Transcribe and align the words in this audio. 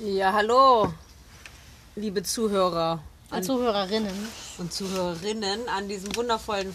Ja, 0.00 0.32
hallo, 0.32 0.92
liebe 1.96 2.22
Zuhörer 2.22 3.00
Und 3.30 3.44
Zuhörerinnen. 3.44 4.12
und 4.58 4.72
Zuhörerinnen 4.72 5.68
an 5.68 5.88
diesem 5.88 6.14
wundervollen 6.16 6.74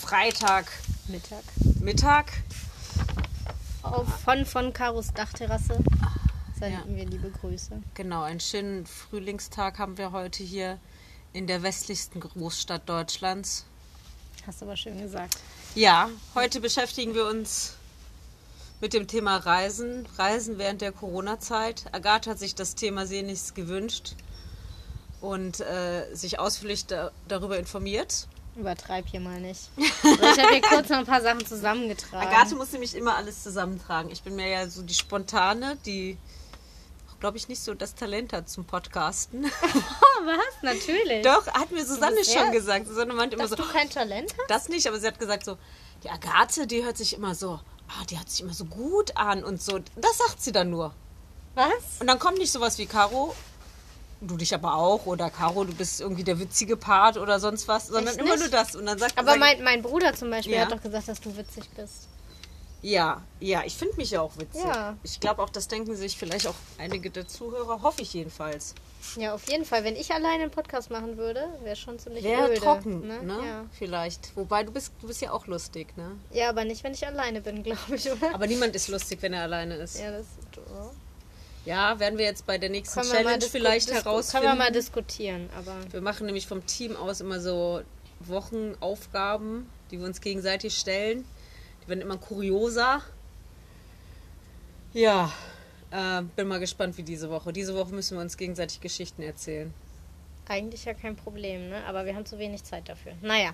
Freitag 0.00 0.70
Mittag. 1.08 1.42
Mittag. 1.80 2.32
Auf, 3.82 4.06
von, 4.20 4.44
von 4.44 4.72
Karos 4.72 5.12
Dachterrasse 5.14 5.78
senden 6.58 6.90
Ja. 6.90 6.96
wir 6.96 7.06
liebe 7.06 7.30
Grüße. 7.30 7.80
Genau, 7.94 8.22
einen 8.22 8.40
schönen 8.40 8.86
Frühlingstag 8.86 9.78
haben 9.78 9.96
wir 9.96 10.12
heute 10.12 10.42
hier 10.42 10.78
in 11.32 11.46
der 11.46 11.62
westlichsten 11.62 12.20
Großstadt 12.20 12.86
Deutschlands. 12.88 13.64
Hast 14.46 14.60
du 14.60 14.66
aber 14.66 14.76
schön 14.76 15.00
gesagt. 15.00 15.38
Ja, 15.74 16.10
heute 16.34 16.60
beschäftigen 16.60 17.14
wir 17.14 17.26
uns 17.26 17.74
mit 18.80 18.92
dem 18.92 19.06
Thema 19.06 19.36
Reisen. 19.36 20.06
Reisen 20.16 20.58
während 20.58 20.80
der 20.80 20.92
Corona-Zeit. 20.92 21.86
Agathe 21.92 22.30
hat 22.30 22.38
sich 22.38 22.54
das 22.54 22.74
Thema 22.74 23.06
sehnlichst 23.06 23.54
gewünscht 23.54 24.14
und 25.20 25.60
äh, 25.60 26.14
sich 26.14 26.38
ausführlich 26.38 26.86
da, 26.86 27.10
darüber 27.26 27.58
informiert. 27.58 28.28
Übertreib 28.56 29.06
hier 29.08 29.20
mal 29.20 29.40
nicht. 29.40 29.70
Also 30.02 30.22
ich 30.22 30.38
habe 30.38 30.52
hier 30.52 30.62
kurz 30.62 30.88
noch 30.88 30.98
ein 30.98 31.06
paar 31.06 31.22
Sachen 31.22 31.44
zusammengetragen. 31.44 32.26
Agathe 32.26 32.54
muss 32.54 32.72
nämlich 32.72 32.94
immer 32.94 33.16
alles 33.16 33.42
zusammentragen. 33.42 34.10
Ich 34.10 34.22
bin 34.22 34.36
mir 34.36 34.48
ja 34.48 34.68
so 34.68 34.82
die 34.82 34.94
Spontane, 34.94 35.76
die, 35.86 36.16
glaube 37.20 37.36
ich, 37.36 37.48
nicht 37.48 37.60
so 37.60 37.74
das 37.74 37.94
Talent 37.94 38.32
hat 38.32 38.48
zum 38.48 38.64
Podcasten. 38.64 39.46
Oh, 40.20 40.26
was? 40.26 40.62
Natürlich. 40.62 41.22
Doch, 41.22 41.46
hat 41.46 41.70
mir 41.70 41.86
Susanne 41.86 42.24
schon 42.24 42.50
gesagt. 42.50 42.88
Susanne 42.88 43.14
meinte 43.14 43.36
immer 43.36 43.46
so, 43.46 43.54
du 43.54 43.62
kein 43.62 43.88
Talent 43.88 44.34
hast? 44.36 44.50
das 44.50 44.68
nicht, 44.68 44.88
aber 44.88 44.98
sie 44.98 45.06
hat 45.06 45.16
gesagt 45.20 45.44
so, 45.44 45.56
die 46.02 46.10
Agathe, 46.10 46.66
die 46.66 46.84
hört 46.84 46.96
sich 46.96 47.14
immer 47.14 47.36
so, 47.36 47.60
ah, 47.88 48.04
die 48.08 48.18
hört 48.18 48.30
sich 48.30 48.40
immer 48.40 48.54
so 48.54 48.64
gut 48.64 49.16
an 49.16 49.44
und 49.44 49.62
so. 49.62 49.78
Das 49.96 50.18
sagt 50.18 50.40
sie 50.42 50.52
dann 50.52 50.70
nur. 50.70 50.92
Was? 51.54 52.00
Und 52.00 52.06
dann 52.06 52.18
kommt 52.18 52.38
nicht 52.38 52.52
sowas 52.52 52.78
wie 52.78 52.86
Caro, 52.86 53.34
du 54.20 54.36
dich 54.36 54.54
aber 54.54 54.74
auch, 54.74 55.06
oder 55.06 55.30
Caro, 55.30 55.64
du 55.64 55.74
bist 55.74 56.00
irgendwie 56.00 56.24
der 56.24 56.38
witzige 56.38 56.76
Part 56.76 57.16
oder 57.16 57.40
sonst 57.40 57.66
was, 57.68 57.88
sondern 57.88 58.08
Echt 58.14 58.18
immer 58.18 58.30
nicht? 58.36 58.40
nur 58.40 58.48
das. 58.50 58.76
Und 58.76 58.86
dann 58.86 58.98
sagt 58.98 59.18
Aber 59.18 59.30
sag, 59.32 59.38
mein, 59.40 59.62
mein 59.64 59.82
Bruder 59.82 60.14
zum 60.14 60.30
Beispiel 60.30 60.54
Ja. 60.54 60.62
hat 60.62 60.72
doch 60.72 60.82
gesagt, 60.82 61.08
dass 61.08 61.20
du 61.20 61.36
witzig 61.36 61.64
bist. 61.76 62.06
Ja, 62.80 63.22
ja, 63.40 63.62
ich 63.64 63.76
finde 63.76 63.96
mich 63.96 64.12
ja 64.12 64.20
auch 64.20 64.36
witzig. 64.38 64.62
Ja. 64.64 64.96
Ich 65.02 65.18
glaube 65.18 65.42
auch, 65.42 65.50
das 65.50 65.66
denken 65.66 65.96
sich 65.96 66.16
vielleicht 66.16 66.46
auch 66.46 66.54
einige 66.78 67.10
der 67.10 67.26
Zuhörer, 67.26 67.82
hoffe 67.82 68.02
ich 68.02 68.14
jedenfalls. 68.14 68.74
Ja, 69.16 69.34
auf 69.34 69.48
jeden 69.50 69.64
Fall. 69.64 69.82
Wenn 69.84 69.96
ich 69.96 70.12
alleine 70.12 70.44
einen 70.44 70.50
Podcast 70.52 70.90
machen 70.90 71.16
würde, 71.16 71.48
wäre 71.62 71.74
schon 71.76 71.98
ziemlich 71.98 72.22
Wäre 72.24 72.50
öde, 72.50 72.60
trocken, 72.60 73.06
Ne? 73.06 73.22
ne? 73.22 73.38
Ja. 73.44 73.64
Vielleicht. 73.76 74.36
Wobei 74.36 74.62
du 74.62 74.70
bist, 74.70 74.92
du 75.00 75.08
bist 75.08 75.20
ja 75.20 75.32
auch 75.32 75.46
lustig, 75.46 75.96
ne? 75.96 76.12
ja, 76.32 76.50
aber 76.50 76.64
nicht, 76.64 76.84
wenn 76.84 76.92
ich 76.92 77.04
alleine 77.06 77.40
bin, 77.40 77.62
glaube 77.64 77.96
ich, 77.96 78.10
oder? 78.10 78.34
Aber 78.34 78.46
niemand 78.46 78.76
ist 78.76 78.88
lustig, 78.88 79.18
wenn 79.22 79.32
er 79.32 79.42
alleine 79.42 79.76
ist. 79.76 79.98
ja, 79.98 80.10
das 80.12 80.26
oh. 80.56 80.90
Ja, 81.64 81.98
werden 81.98 82.16
wir 82.18 82.24
jetzt 82.24 82.46
bei 82.46 82.56
der 82.58 82.70
nächsten 82.70 83.00
können 83.00 83.12
Challenge 83.12 83.44
vielleicht 83.44 83.90
herausfinden. 83.90 84.46
Können 84.46 84.58
wir 84.58 84.64
mal 84.64 84.72
diskutieren, 84.72 85.50
aber 85.58 85.74
Wir 85.90 86.00
machen 86.00 86.26
nämlich 86.26 86.46
vom 86.46 86.64
Team 86.64 86.96
aus 86.96 87.20
immer 87.20 87.40
so 87.40 87.80
Wochenaufgaben, 88.20 89.68
die 89.90 89.98
wir 89.98 90.06
uns 90.06 90.20
gegenseitig 90.20 90.76
stellen. 90.76 91.24
Werden 91.88 92.00
immer 92.02 92.18
kurioser. 92.18 93.02
Ja, 94.92 95.32
äh, 95.90 96.22
bin 96.36 96.46
mal 96.48 96.60
gespannt 96.60 96.96
wie 96.98 97.02
diese 97.02 97.30
Woche. 97.30 97.52
Diese 97.52 97.74
Woche 97.74 97.94
müssen 97.94 98.16
wir 98.16 98.22
uns 98.22 98.36
gegenseitig 98.36 98.80
Geschichten 98.80 99.22
erzählen. 99.22 99.72
eigentlich 100.48 100.86
ja 100.86 100.94
kein 100.94 101.14
Problem, 101.14 101.68
ne? 101.68 101.84
Aber 101.86 102.06
wir 102.06 102.14
haben 102.14 102.24
zu 102.24 102.38
wenig 102.38 102.64
Zeit 102.64 102.88
dafür. 102.88 103.12
Naja, 103.20 103.50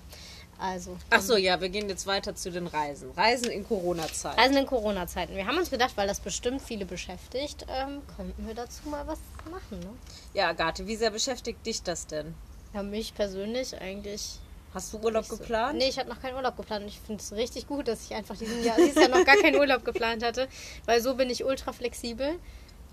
also. 0.57 0.97
Ach 1.09 1.21
so, 1.21 1.35
ja, 1.35 1.59
wir 1.59 1.67
gehen 1.67 1.89
jetzt 1.89 2.07
weiter 2.07 2.35
zu 2.35 2.51
den 2.51 2.67
Reisen. 2.67 3.11
Reisen 3.11 3.51
in 3.51 3.67
Corona-Zeit. 3.67 4.37
Reisen 4.37 4.55
in 4.55 4.65
Corona-Zeiten. 4.65 5.35
Wir 5.35 5.45
haben 5.45 5.57
uns 5.57 5.69
gedacht, 5.69 5.91
weil 5.95 6.07
das 6.07 6.21
bestimmt 6.21 6.61
viele 6.61 6.85
beschäftigt, 6.85 7.65
ähm, 7.67 8.01
könnten 8.15 8.47
wir 8.47 8.55
dazu 8.55 8.87
mal 8.87 9.05
was 9.07 9.19
machen, 9.51 9.79
ne? 9.81 9.89
Ja, 10.33 10.47
Agathe, 10.49 10.87
wie 10.87 10.95
sehr 10.95 11.11
beschäftigt 11.11 11.65
dich 11.65 11.83
das 11.83 12.07
denn? 12.07 12.33
Ja, 12.73 12.81
mich 12.81 13.13
persönlich 13.13 13.79
eigentlich. 13.79 14.39
Hast 14.75 14.93
du 14.93 14.97
Urlaub 14.99 15.23
so. 15.23 15.37
geplant? 15.37 15.77
Nee, 15.77 15.87
ich 15.87 15.97
hatte 15.97 16.09
noch 16.09 16.21
keinen 16.21 16.35
Urlaub 16.35 16.57
geplant. 16.57 16.83
Und 16.83 16.89
ich 16.89 16.99
finde 16.99 17.21
es 17.21 17.31
richtig 17.31 17.65
gut, 17.65 17.87
dass 17.87 18.03
ich 18.03 18.13
einfach 18.13 18.35
diesen 18.35 18.61
Jahr, 18.61 18.75
dieses 18.75 18.95
Jahr 18.95 19.07
noch 19.07 19.23
gar 19.23 19.37
keinen 19.37 19.55
Urlaub 19.55 19.85
geplant 19.85 20.21
hatte. 20.21 20.49
Weil 20.85 21.01
so 21.01 21.15
bin 21.15 21.29
ich 21.29 21.45
ultra 21.45 21.71
flexibel. 21.71 22.37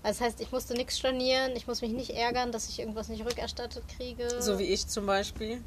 Das 0.01 0.21
heißt, 0.21 0.39
ich 0.39 0.51
musste 0.51 0.73
nichts 0.75 0.97
stornieren, 0.97 1.55
ich 1.55 1.67
muss 1.67 1.81
mich 1.81 1.91
nicht 1.91 2.11
ärgern, 2.11 2.51
dass 2.51 2.69
ich 2.69 2.79
irgendwas 2.79 3.09
nicht 3.09 3.25
rückerstattet 3.25 3.83
kriege. 3.97 4.27
So 4.39 4.59
wie 4.59 4.63
ich 4.63 4.87
zum 4.87 5.05
Beispiel. 5.05 5.61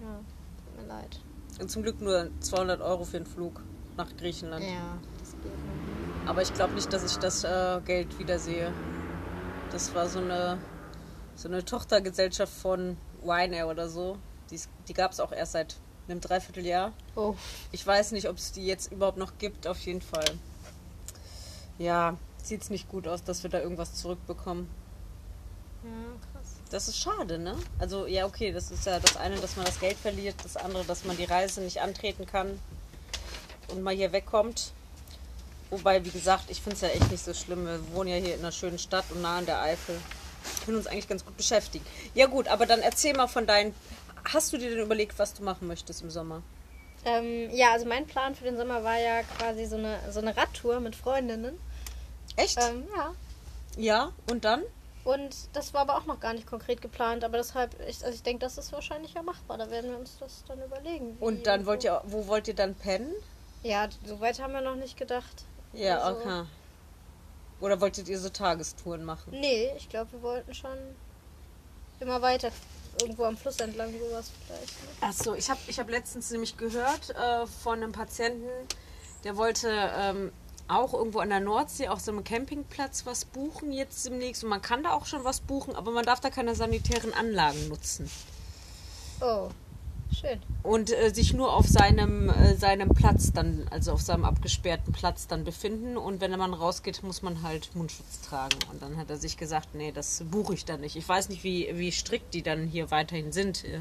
Ja, 0.00 0.20
tut 0.64 0.82
mir 0.82 0.88
leid. 0.88 1.20
Und 1.60 1.70
zum 1.70 1.82
Glück 1.82 2.00
nur 2.00 2.30
200 2.40 2.80
Euro 2.80 3.04
für 3.04 3.18
den 3.18 3.26
Flug 3.26 3.62
nach 3.96 4.14
Griechenland. 4.16 4.64
Ja, 4.64 4.98
das 5.18 5.32
geht 5.32 5.44
nicht. 5.44 6.28
Aber 6.28 6.42
ich 6.42 6.52
glaube 6.52 6.74
nicht, 6.74 6.92
dass 6.92 7.04
ich 7.04 7.18
das 7.18 7.44
äh, 7.44 7.80
Geld 7.84 8.18
wiedersehe. 8.18 8.72
Das 9.70 9.94
war 9.94 10.08
so 10.08 10.18
eine, 10.18 10.58
so 11.34 11.48
eine 11.48 11.64
Tochtergesellschaft 11.64 12.52
von 12.52 12.96
Ryanair 13.22 13.68
oder 13.68 13.88
so. 13.88 14.18
Die, 14.50 14.60
die 14.88 14.94
gab 14.94 15.12
es 15.12 15.20
auch 15.20 15.32
erst 15.32 15.52
seit 15.52 15.76
einem 16.08 16.20
Dreivierteljahr. 16.20 16.92
Oh, 17.16 17.34
Ich 17.70 17.86
weiß 17.86 18.12
nicht, 18.12 18.28
ob 18.28 18.38
es 18.38 18.52
die 18.52 18.66
jetzt 18.66 18.90
überhaupt 18.90 19.18
noch 19.18 19.36
gibt, 19.38 19.66
auf 19.66 19.78
jeden 19.80 20.00
Fall. 20.00 20.24
Ja, 21.78 22.16
sieht 22.42 22.62
es 22.62 22.70
nicht 22.70 22.88
gut 22.88 23.06
aus, 23.06 23.22
dass 23.22 23.42
wir 23.42 23.50
da 23.50 23.60
irgendwas 23.60 23.94
zurückbekommen. 23.94 24.68
ja, 25.84 25.90
krass. 26.32 26.54
Das 26.70 26.88
ist 26.88 26.98
schade, 26.98 27.38
ne? 27.38 27.56
Also, 27.78 28.06
ja, 28.06 28.26
okay, 28.26 28.52
das 28.52 28.70
ist 28.70 28.84
ja 28.86 28.98
das 29.00 29.16
eine, 29.16 29.36
dass 29.36 29.56
man 29.56 29.64
das 29.64 29.80
Geld 29.80 29.96
verliert, 29.96 30.34
das 30.44 30.56
andere, 30.56 30.84
dass 30.84 31.04
man 31.04 31.16
die 31.16 31.24
Reise 31.24 31.60
nicht 31.60 31.80
antreten 31.80 32.26
kann 32.26 32.58
und 33.68 33.82
mal 33.82 33.94
hier 33.94 34.12
wegkommt. 34.12 34.72
Wobei, 35.70 36.04
wie 36.04 36.10
gesagt, 36.10 36.44
ich 36.50 36.60
finde 36.62 36.76
es 36.76 36.80
ja 36.80 36.88
echt 36.88 37.10
nicht 37.10 37.24
so 37.24 37.34
schlimm. 37.34 37.66
Wir 37.66 37.80
wohnen 37.92 38.08
ja 38.08 38.16
hier 38.16 38.34
in 38.34 38.40
einer 38.40 38.52
schönen 38.52 38.78
Stadt 38.78 39.04
und 39.10 39.20
nah 39.22 39.38
an 39.38 39.46
der 39.46 39.60
Eifel. 39.60 39.94
Wir 39.94 40.64
können 40.64 40.76
uns 40.78 40.86
eigentlich 40.86 41.08
ganz 41.08 41.24
gut 41.24 41.36
beschäftigen. 41.36 41.84
Ja, 42.14 42.26
gut, 42.26 42.48
aber 42.48 42.64
dann 42.66 42.80
erzähl 42.80 43.14
mal 43.14 43.26
von 43.26 43.46
deinen. 43.46 43.74
Hast 44.32 44.52
du 44.52 44.58
dir 44.58 44.70
denn 44.70 44.80
überlegt, 44.80 45.18
was 45.18 45.34
du 45.34 45.42
machen 45.42 45.66
möchtest 45.68 46.02
im 46.02 46.10
Sommer? 46.10 46.42
Ähm, 47.04 47.48
ja, 47.52 47.72
also 47.72 47.86
mein 47.86 48.06
Plan 48.06 48.34
für 48.34 48.44
den 48.44 48.56
Sommer 48.56 48.82
war 48.84 48.98
ja 48.98 49.22
quasi 49.22 49.66
so 49.66 49.76
eine, 49.76 49.98
so 50.10 50.20
eine 50.20 50.36
Radtour 50.36 50.80
mit 50.80 50.96
Freundinnen. 50.96 51.58
Echt? 52.36 52.58
Ähm, 52.60 52.86
ja. 52.96 53.14
ja, 53.76 54.12
und 54.30 54.44
dann? 54.44 54.62
Und 55.04 55.34
das 55.54 55.72
war 55.72 55.82
aber 55.82 55.96
auch 55.96 56.04
noch 56.06 56.20
gar 56.20 56.34
nicht 56.34 56.46
konkret 56.46 56.82
geplant, 56.82 57.24
aber 57.24 57.38
deshalb, 57.38 57.74
ich, 57.88 58.04
also 58.04 58.14
ich 58.14 58.22
denke, 58.22 58.40
das 58.40 58.58
ist 58.58 58.72
wahrscheinlich 58.72 59.14
ja 59.14 59.22
machbar. 59.22 59.56
Da 59.56 59.70
werden 59.70 59.90
wir 59.90 59.98
uns 59.98 60.18
das 60.18 60.44
dann 60.46 60.62
überlegen. 60.62 61.16
Und 61.20 61.46
dann 61.46 61.64
wollt 61.64 61.84
wo. 61.84 61.86
ihr, 61.86 62.02
wo 62.04 62.26
wollt 62.26 62.48
ihr 62.48 62.54
dann 62.54 62.74
pennen? 62.74 63.12
Ja, 63.62 63.88
so 64.04 64.20
weit 64.20 64.40
haben 64.40 64.52
wir 64.52 64.60
noch 64.60 64.76
nicht 64.76 64.96
gedacht. 64.98 65.44
Ja, 65.72 65.98
Also- 66.00 66.20
okay. 66.20 66.44
Oder 67.60 67.80
wolltet 67.80 68.08
ihr 68.08 68.18
so 68.20 68.28
Tagestouren 68.28 69.02
machen? 69.04 69.30
Nee, 69.32 69.72
ich 69.76 69.88
glaube, 69.88 70.12
wir 70.12 70.22
wollten 70.22 70.54
schon 70.54 70.78
immer 71.98 72.22
weiter. 72.22 72.52
Irgendwo 73.00 73.24
am 73.24 73.36
Fluss 73.36 73.58
entlang, 73.58 73.92
sowas 73.92 74.30
vielleicht. 74.46 74.82
Ne? 74.82 74.88
Ach 75.00 75.12
so, 75.12 75.34
ich 75.34 75.48
habe 75.50 75.60
ich 75.66 75.78
hab 75.78 75.88
letztens 75.88 76.30
nämlich 76.30 76.56
gehört 76.56 77.10
äh, 77.10 77.46
von 77.46 77.82
einem 77.82 77.92
Patienten, 77.92 78.48
der 79.24 79.36
wollte 79.36 79.70
ähm, 79.70 80.32
auch 80.68 80.92
irgendwo 80.92 81.20
an 81.20 81.30
der 81.30 81.40
Nordsee 81.40 81.88
auf 81.88 82.00
so 82.00 82.12
einem 82.12 82.24
Campingplatz 82.24 83.06
was 83.06 83.24
buchen 83.24 83.72
jetzt 83.72 84.04
demnächst. 84.06 84.44
Und 84.44 84.50
man 84.50 84.62
kann 84.62 84.82
da 84.82 84.92
auch 84.92 85.06
schon 85.06 85.24
was 85.24 85.40
buchen, 85.40 85.74
aber 85.74 85.90
man 85.90 86.04
darf 86.04 86.20
da 86.20 86.30
keine 86.30 86.54
sanitären 86.54 87.14
Anlagen 87.14 87.68
nutzen. 87.68 88.10
Oh, 89.20 89.48
schön. 90.12 90.40
Und 90.62 90.90
äh, 90.92 91.12
sich 91.14 91.34
nur 91.34 91.54
auf 91.54 91.66
seinem, 91.66 92.28
äh, 92.28 92.54
seinem 92.54 92.90
Platz 92.90 93.32
dann, 93.32 93.66
also 93.70 93.92
auf 93.92 94.00
seinem 94.00 94.24
abgesperrten 94.24 94.92
Platz 94.92 95.26
dann 95.26 95.44
befinden. 95.44 95.96
Und 95.96 96.20
wenn 96.20 96.30
man 96.32 96.54
rausgeht, 96.54 97.02
muss 97.02 97.22
man 97.22 97.42
halt 97.42 97.74
Mundschutz 97.74 98.20
tragen. 98.28 98.58
Und 98.70 98.82
dann 98.82 98.96
hat 98.96 99.10
er 99.10 99.16
sich 99.16 99.36
gesagt, 99.36 99.74
nee, 99.74 99.92
das 99.92 100.22
buche 100.30 100.54
ich 100.54 100.64
dann 100.64 100.80
nicht. 100.80 100.96
Ich 100.96 101.08
weiß 101.08 101.28
nicht, 101.28 101.44
wie, 101.44 101.70
wie 101.74 101.92
strikt 101.92 102.34
die 102.34 102.42
dann 102.42 102.66
hier 102.66 102.90
weiterhin 102.90 103.32
sind 103.32 103.64
äh, 103.64 103.78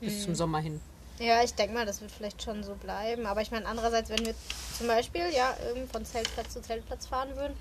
bis 0.00 0.24
zum 0.24 0.34
Sommer 0.34 0.60
hin. 0.60 0.80
Ja, 1.18 1.42
ich 1.42 1.54
denke 1.54 1.74
mal, 1.74 1.84
das 1.84 2.00
wird 2.00 2.12
vielleicht 2.12 2.42
schon 2.42 2.62
so 2.62 2.74
bleiben. 2.74 3.26
Aber 3.26 3.40
ich 3.42 3.50
meine, 3.50 3.66
andererseits, 3.66 4.08
wenn 4.10 4.24
wir 4.24 4.34
zum 4.76 4.86
Beispiel 4.86 5.24
ja 5.34 5.56
von 5.90 6.04
Zeltplatz 6.04 6.52
zu 6.52 6.62
Zeltplatz 6.62 7.06
fahren 7.06 7.34
würden, 7.34 7.54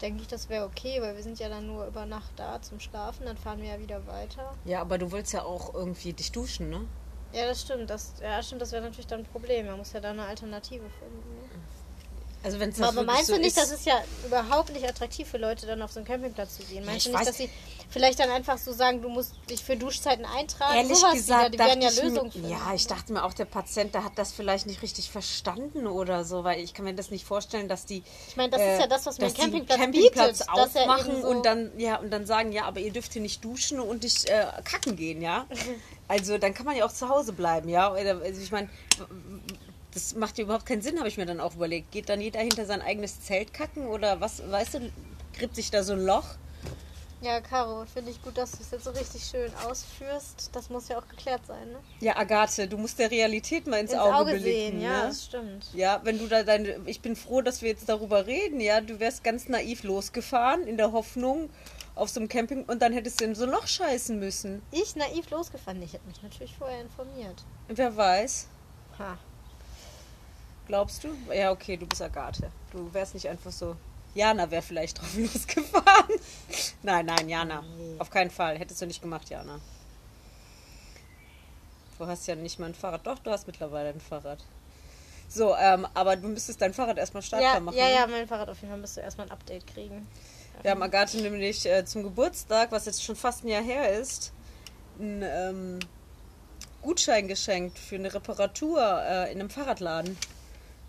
denke 0.00 0.22
ich, 0.22 0.28
das 0.28 0.48
wäre 0.48 0.64
okay, 0.64 1.00
weil 1.00 1.14
wir 1.14 1.22
sind 1.22 1.38
ja 1.38 1.48
dann 1.48 1.66
nur 1.66 1.86
über 1.86 2.06
Nacht 2.06 2.32
da 2.36 2.60
zum 2.60 2.80
Schlafen, 2.80 3.26
dann 3.26 3.36
fahren 3.36 3.60
wir 3.60 3.68
ja 3.68 3.78
wieder 3.78 4.06
weiter. 4.06 4.54
Ja, 4.64 4.80
aber 4.80 4.98
du 4.98 5.12
willst 5.12 5.32
ja 5.32 5.42
auch 5.42 5.74
irgendwie 5.74 6.12
dich 6.12 6.32
duschen, 6.32 6.70
ne? 6.70 6.86
Ja, 7.32 7.46
das 7.46 7.62
stimmt. 7.62 7.90
Das, 7.90 8.14
ja, 8.20 8.42
stimmt, 8.42 8.62
das 8.62 8.72
wäre 8.72 8.82
natürlich 8.82 9.06
dann 9.06 9.20
ein 9.20 9.26
Problem. 9.26 9.66
Man 9.66 9.78
muss 9.78 9.92
ja 9.92 10.00
da 10.00 10.10
eine 10.10 10.24
Alternative 10.24 10.88
finden. 10.90 11.34
Ne? 11.34 11.50
Also 12.44 12.58
wenn 12.58 12.70
es 12.70 12.80
Aber 12.80 13.04
meinst 13.04 13.30
du 13.30 13.38
nicht, 13.38 13.56
das 13.56 13.70
ist 13.70 13.86
ja 13.86 14.02
überhaupt 14.26 14.72
nicht 14.72 14.84
attraktiv 14.88 15.28
für 15.28 15.38
Leute, 15.38 15.66
dann 15.66 15.80
auf 15.80 15.92
so 15.92 16.00
einen 16.00 16.06
Campingplatz 16.06 16.56
zu 16.56 16.64
gehen? 16.64 16.84
Meinst 16.84 17.06
ich 17.06 17.12
du 17.12 17.18
nicht, 17.18 17.28
dass 17.28 17.36
sie 17.36 17.48
vielleicht 17.88 18.18
dann 18.18 18.30
einfach 18.30 18.58
so 18.58 18.72
sagen, 18.72 19.00
du 19.00 19.08
musst 19.08 19.34
dich 19.48 19.62
für 19.62 19.76
Duschzeiten 19.76 20.24
eintragen? 20.24 20.76
Ehrlich 20.76 20.98
Sowas 20.98 21.12
gesagt, 21.12 21.52
wieder, 21.52 21.64
die 21.64 21.70
werden 21.70 21.82
ja 21.82 21.90
Lösungen 21.90 22.32
finden. 22.32 22.50
Ja, 22.50 22.74
ich 22.74 22.86
dachte 22.86 23.12
mir 23.12 23.22
auch, 23.24 23.34
der 23.34 23.44
Patient, 23.44 23.94
der 23.94 24.02
hat 24.02 24.12
das 24.16 24.32
vielleicht 24.32 24.66
nicht 24.66 24.82
richtig 24.82 25.10
verstanden 25.10 25.86
oder 25.86 26.24
so, 26.24 26.42
weil 26.42 26.60
ich 26.60 26.74
kann 26.74 26.84
mir 26.84 26.94
das 26.94 27.10
nicht 27.10 27.24
vorstellen, 27.24 27.68
dass 27.68 27.86
die. 27.86 28.02
Ich 28.28 28.36
meine, 28.36 28.50
das 28.50 28.60
ist 28.60 28.80
ja 28.80 28.86
das, 28.86 29.06
was 29.06 29.18
dass 29.18 29.34
die 29.34 29.40
Campingplatz 29.40 29.78
Campingplatz 29.78 30.38
bietet, 30.38 30.48
dass 30.48 30.76
aufmachen 30.76 31.22
so- 31.22 31.28
und 31.28 31.46
dann 31.46 31.78
ja 31.78 31.98
und 31.98 32.10
dann 32.10 32.26
sagen, 32.26 32.50
ja, 32.50 32.64
aber 32.64 32.80
ihr 32.80 32.92
dürft 32.92 33.12
hier 33.12 33.22
nicht 33.22 33.44
duschen 33.44 33.78
und 33.78 34.02
nicht 34.02 34.28
äh, 34.28 34.46
kacken 34.64 34.96
gehen, 34.96 35.22
ja. 35.22 35.46
Also 36.08 36.36
dann 36.36 36.52
kann 36.52 36.66
man 36.66 36.76
ja 36.76 36.84
auch 36.84 36.92
zu 36.92 37.08
Hause 37.08 37.32
bleiben, 37.32 37.70
ja. 37.70 37.90
Also 37.90 38.42
ich 38.42 38.50
meine, 38.50 38.68
das 39.94 40.14
macht 40.14 40.38
ja 40.38 40.44
überhaupt 40.44 40.66
keinen 40.66 40.82
Sinn, 40.82 40.98
habe 40.98 41.08
ich 41.08 41.18
mir 41.18 41.26
dann 41.26 41.40
auch 41.40 41.54
überlegt. 41.54 41.90
Geht 41.90 42.08
dann 42.08 42.20
jeder 42.20 42.40
hinter 42.40 42.66
sein 42.66 42.82
eigenes 42.82 43.20
Zelt 43.20 43.52
kacken 43.52 43.86
oder 43.86 44.20
was, 44.20 44.42
weißt 44.50 44.74
du, 44.74 44.92
gräbt 45.36 45.54
sich 45.54 45.70
da 45.70 45.82
so 45.82 45.92
ein 45.92 46.04
Loch? 46.04 46.24
Ja, 47.22 47.40
Caro, 47.40 47.84
finde 47.84 48.10
ich 48.10 48.20
gut, 48.20 48.36
dass 48.36 48.50
du 48.50 48.58
es 48.62 48.72
jetzt 48.72 48.82
so 48.82 48.90
richtig 48.90 49.22
schön 49.22 49.52
ausführst. 49.64 50.50
Das 50.54 50.70
muss 50.70 50.88
ja 50.88 50.98
auch 50.98 51.06
geklärt 51.06 51.46
sein, 51.46 51.70
ne? 51.70 51.78
Ja, 52.00 52.16
Agathe, 52.16 52.66
du 52.66 52.76
musst 52.76 52.98
der 52.98 53.12
Realität 53.12 53.68
mal 53.68 53.76
ins, 53.78 53.92
Ins 53.92 54.00
Auge, 54.00 54.14
Auge 54.16 54.30
blicken. 54.32 54.44
sehen, 54.44 54.80
ja, 54.80 55.02
ne? 55.02 55.06
das 55.06 55.24
stimmt. 55.26 55.68
Ja, 55.72 56.00
wenn 56.02 56.18
du 56.18 56.26
da 56.26 56.42
deine. 56.42 56.80
Ich 56.86 57.00
bin 57.00 57.14
froh, 57.14 57.40
dass 57.40 57.62
wir 57.62 57.68
jetzt 57.68 57.88
darüber 57.88 58.26
reden, 58.26 58.60
ja. 58.60 58.80
Du 58.80 58.98
wärst 58.98 59.22
ganz 59.22 59.48
naiv 59.48 59.84
losgefahren 59.84 60.66
in 60.66 60.76
der 60.76 60.90
Hoffnung 60.90 61.48
auf 61.94 62.08
so 62.08 62.18
einem 62.18 62.28
Camping 62.28 62.64
und 62.64 62.82
dann 62.82 62.92
hättest 62.92 63.20
du 63.20 63.24
in 63.24 63.36
so 63.36 63.44
ein 63.44 63.50
Loch 63.50 63.68
scheißen 63.68 64.18
müssen. 64.18 64.60
Ich 64.72 64.96
naiv 64.96 65.30
losgefahren. 65.30 65.80
Ich 65.80 65.92
hätte 65.92 66.08
mich 66.08 66.20
natürlich 66.24 66.56
vorher 66.56 66.80
informiert. 66.80 67.44
Wer 67.68 67.96
weiß. 67.96 68.48
Ha. 68.98 69.16
Glaubst 70.66 71.04
du? 71.04 71.08
Ja, 71.34 71.50
okay, 71.50 71.76
du 71.76 71.86
bist 71.86 72.02
Agathe. 72.02 72.50
Du 72.70 72.92
wärst 72.94 73.14
nicht 73.14 73.28
einfach 73.28 73.50
so. 73.52 73.76
Jana 74.14 74.50
wäre 74.50 74.62
vielleicht 74.62 74.98
drauf 75.00 75.16
losgefahren. 75.16 76.14
nein, 76.82 77.06
nein, 77.06 77.28
Jana. 77.28 77.62
Nee. 77.76 77.96
Auf 77.98 78.10
keinen 78.10 78.30
Fall. 78.30 78.58
Hättest 78.58 78.80
du 78.82 78.86
nicht 78.86 79.02
gemacht, 79.02 79.28
Jana. 79.30 79.58
Du 81.98 82.06
hast 82.06 82.26
ja 82.26 82.34
nicht 82.34 82.58
mal 82.58 82.66
ein 82.66 82.74
Fahrrad. 82.74 83.06
Doch, 83.06 83.18
du 83.18 83.30
hast 83.30 83.46
mittlerweile 83.46 83.90
ein 83.90 84.00
Fahrrad. 84.00 84.38
So, 85.28 85.56
ähm, 85.56 85.86
aber 85.94 86.16
du 86.16 86.28
müsstest 86.28 86.60
dein 86.60 86.74
Fahrrad 86.74 86.98
erstmal 86.98 87.22
startklar 87.22 87.54
Ja, 87.54 87.60
machen. 87.60 87.76
ja, 87.76 87.88
ja, 87.88 88.06
mein 88.06 88.26
Fahrrad 88.28 88.48
auf 88.50 88.58
jeden 88.58 88.70
Fall 88.70 88.80
müsste 88.80 89.00
erstmal 89.00 89.28
ein 89.28 89.32
Update 89.32 89.66
kriegen. 89.66 90.06
Wir 90.60 90.72
haben 90.72 90.82
Agathe 90.82 91.16
nämlich 91.18 91.64
äh, 91.64 91.84
zum 91.86 92.02
Geburtstag, 92.02 92.70
was 92.70 92.84
jetzt 92.84 93.02
schon 93.02 93.16
fast 93.16 93.44
ein 93.44 93.48
Jahr 93.48 93.62
her 93.62 93.98
ist, 93.98 94.32
einen 95.00 95.22
ähm, 95.22 95.78
Gutschein 96.82 97.28
geschenkt 97.28 97.78
für 97.78 97.94
eine 97.94 98.12
Reparatur 98.12 98.80
äh, 99.02 99.32
in 99.32 99.40
einem 99.40 99.48
Fahrradladen. 99.48 100.18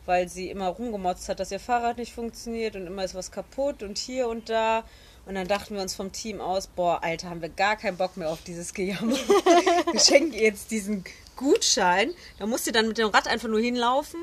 Weil 0.06 0.28
sie 0.28 0.50
immer 0.50 0.68
rumgemotzt 0.68 1.30
hat, 1.30 1.40
dass 1.40 1.52
ihr 1.52 1.60
Fahrrad 1.60 1.98
nicht 1.98 2.14
funktioniert 2.14 2.76
und 2.76 2.88
immer 2.88 3.04
ist 3.04 3.16
was 3.16 3.32
kaputt 3.32 3.84
und 3.84 3.98
hier 3.98 4.28
und 4.28 4.50
da. 4.50 4.84
Und 5.26 5.36
dann 5.36 5.48
dachten 5.48 5.76
wir 5.76 5.82
uns 5.82 5.96
vom 5.96 6.12
Team 6.12 6.42
aus, 6.42 6.68
boah, 6.68 7.02
Alter, 7.02 7.30
haben 7.30 7.42
wir 7.42 7.50
gar 7.50 7.78
keinen 7.78 7.96
Bock 7.96 8.18
mehr 8.18 8.30
auf 8.30 8.42
dieses 8.44 8.74
Gejammer. 8.74 9.16
wir 9.92 10.00
schenken 10.00 10.34
ihr 10.34 10.44
jetzt 10.44 10.72
diesen 10.72 11.06
Gutschein. 11.38 12.14
Da 12.40 12.46
musst 12.46 12.68
du 12.68 12.72
dann 12.72 12.88
mit 12.88 12.98
dem 12.98 13.08
Rad 13.08 13.28
einfach 13.28 13.48
nur 13.48 13.62
hinlaufen. 13.62 14.20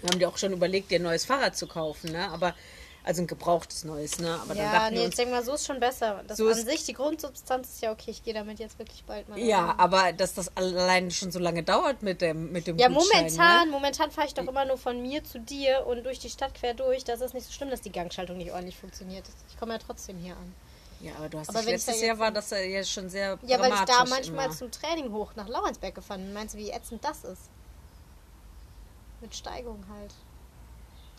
Wir 0.00 0.10
haben 0.10 0.18
dir 0.18 0.28
auch 0.28 0.38
schon 0.38 0.52
überlegt, 0.52 0.90
dir 0.90 0.98
ein 0.98 1.02
neues 1.02 1.24
Fahrrad 1.24 1.56
zu 1.56 1.68
kaufen, 1.68 2.10
ne? 2.10 2.28
Aber, 2.30 2.54
also 3.04 3.22
ein 3.22 3.26
gebrauchtes 3.26 3.84
neues, 3.84 4.18
ne? 4.18 4.32
Aber 4.40 4.54
dann 4.54 4.58
Ja, 4.58 4.72
dachten 4.72 4.90
nee, 4.90 4.96
wir 4.96 5.00
ich 5.02 5.06
uns, 5.06 5.16
denke 5.16 5.32
mal, 5.34 5.44
so 5.44 5.54
ist 5.54 5.66
schon 5.66 5.80
besser. 5.80 6.22
Das 6.28 6.38
So 6.38 6.48
an 6.48 6.54
sich, 6.54 6.84
die 6.84 6.92
Grundsubstanz 6.92 7.68
ist 7.68 7.82
ja 7.82 7.90
okay. 7.92 8.10
Ich 8.12 8.22
gehe 8.22 8.32
damit 8.34 8.58
jetzt 8.60 8.78
wirklich 8.78 9.02
bald 9.04 9.28
mal. 9.28 9.38
Ja, 9.38 9.70
rein. 9.70 9.78
aber 9.78 10.12
dass 10.12 10.34
das 10.34 10.56
allein 10.56 11.10
schon 11.10 11.32
so 11.32 11.38
lange 11.40 11.62
dauert 11.64 12.02
mit 12.02 12.20
dem 12.20 12.52
mit 12.52 12.66
dem 12.66 12.78
Ja, 12.78 12.88
Gutschein, 12.88 13.22
momentan, 13.24 13.66
Ne? 13.66 13.72
momentan 13.72 14.10
fahre 14.10 14.26
ich 14.28 14.34
doch 14.34 14.46
immer 14.46 14.64
nur 14.64 14.78
von 14.78 15.02
mir 15.02 15.24
zu 15.24 15.40
dir 15.40 15.84
und 15.86 16.04
durch 16.04 16.20
die 16.20 16.30
Stadt 16.30 16.54
quer 16.54 16.74
durch. 16.74 17.02
Das 17.04 17.20
ist 17.20 17.34
nicht 17.34 17.46
so 17.46 17.52
schlimm, 17.52 17.70
dass 17.70 17.80
die 17.80 17.90
Gangschaltung 17.92 18.36
nicht 18.38 18.52
ordentlich 18.52 18.76
funktioniert. 18.76 19.24
Ich 19.48 19.58
komme 19.58 19.72
ja 19.74 19.78
trotzdem 19.84 20.18
hier 20.18 20.36
an. 20.36 20.54
Ja, 21.00 21.12
aber 21.16 21.28
du 21.28 21.40
hast 21.40 21.48
Aber 21.48 21.62
letztes 21.62 22.00
Jahr 22.00 22.16
war 22.20 22.30
das 22.30 22.50
ja 22.50 22.84
schon 22.84 23.10
sehr 23.10 23.36
Ja, 23.42 23.58
weil 23.60 23.72
ich 23.72 23.80
da 23.80 24.04
manchmal 24.04 24.46
immer. 24.46 24.54
zum 24.56 24.70
Training 24.70 25.12
hoch 25.12 25.32
nach 25.34 25.48
Lauensberg 25.48 25.94
gefahren 25.96 26.20
bin. 26.22 26.32
Meinst 26.32 26.54
du, 26.54 26.58
wie 26.58 26.70
ätzend 26.70 27.04
das 27.04 27.24
ist? 27.24 27.50
Mit 29.20 29.34
Steigung 29.34 29.84
halt. 29.92 30.14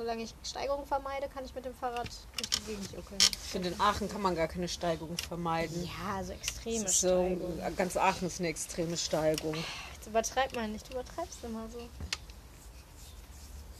Solange 0.03 0.23
ich 0.23 0.33
Steigerung 0.43 0.85
vermeide, 0.85 1.29
kann 1.29 1.45
ich 1.45 1.55
mit 1.55 1.63
dem 1.63 1.73
Fahrrad 1.73 2.09
durch 2.35 2.49
die 2.49 2.71
Gegend 2.71 2.91
juckeln. 2.91 3.17
Ich 3.21 3.51
finde, 3.51 3.69
in 3.69 3.79
Aachen 3.79 4.09
kann 4.09 4.21
man 4.21 4.35
gar 4.35 4.49
keine 4.49 4.67
Steigung 4.67 5.17
vermeiden. 5.17 5.81
Ja, 5.85 6.21
so 6.21 6.33
extreme 6.33 6.89
so, 6.89 7.07
Steigung. 7.07 7.75
ganz 7.77 7.95
Aachen 7.95 8.27
ist 8.27 8.39
eine 8.39 8.49
extreme 8.49 8.97
Steigung. 8.97 9.55
Jetzt 9.95 10.07
übertreib 10.07 10.53
mal 10.55 10.67
nicht, 10.67 10.89
du 10.89 10.93
übertreibst 10.95 11.41
immer 11.45 11.69
so. 11.69 11.87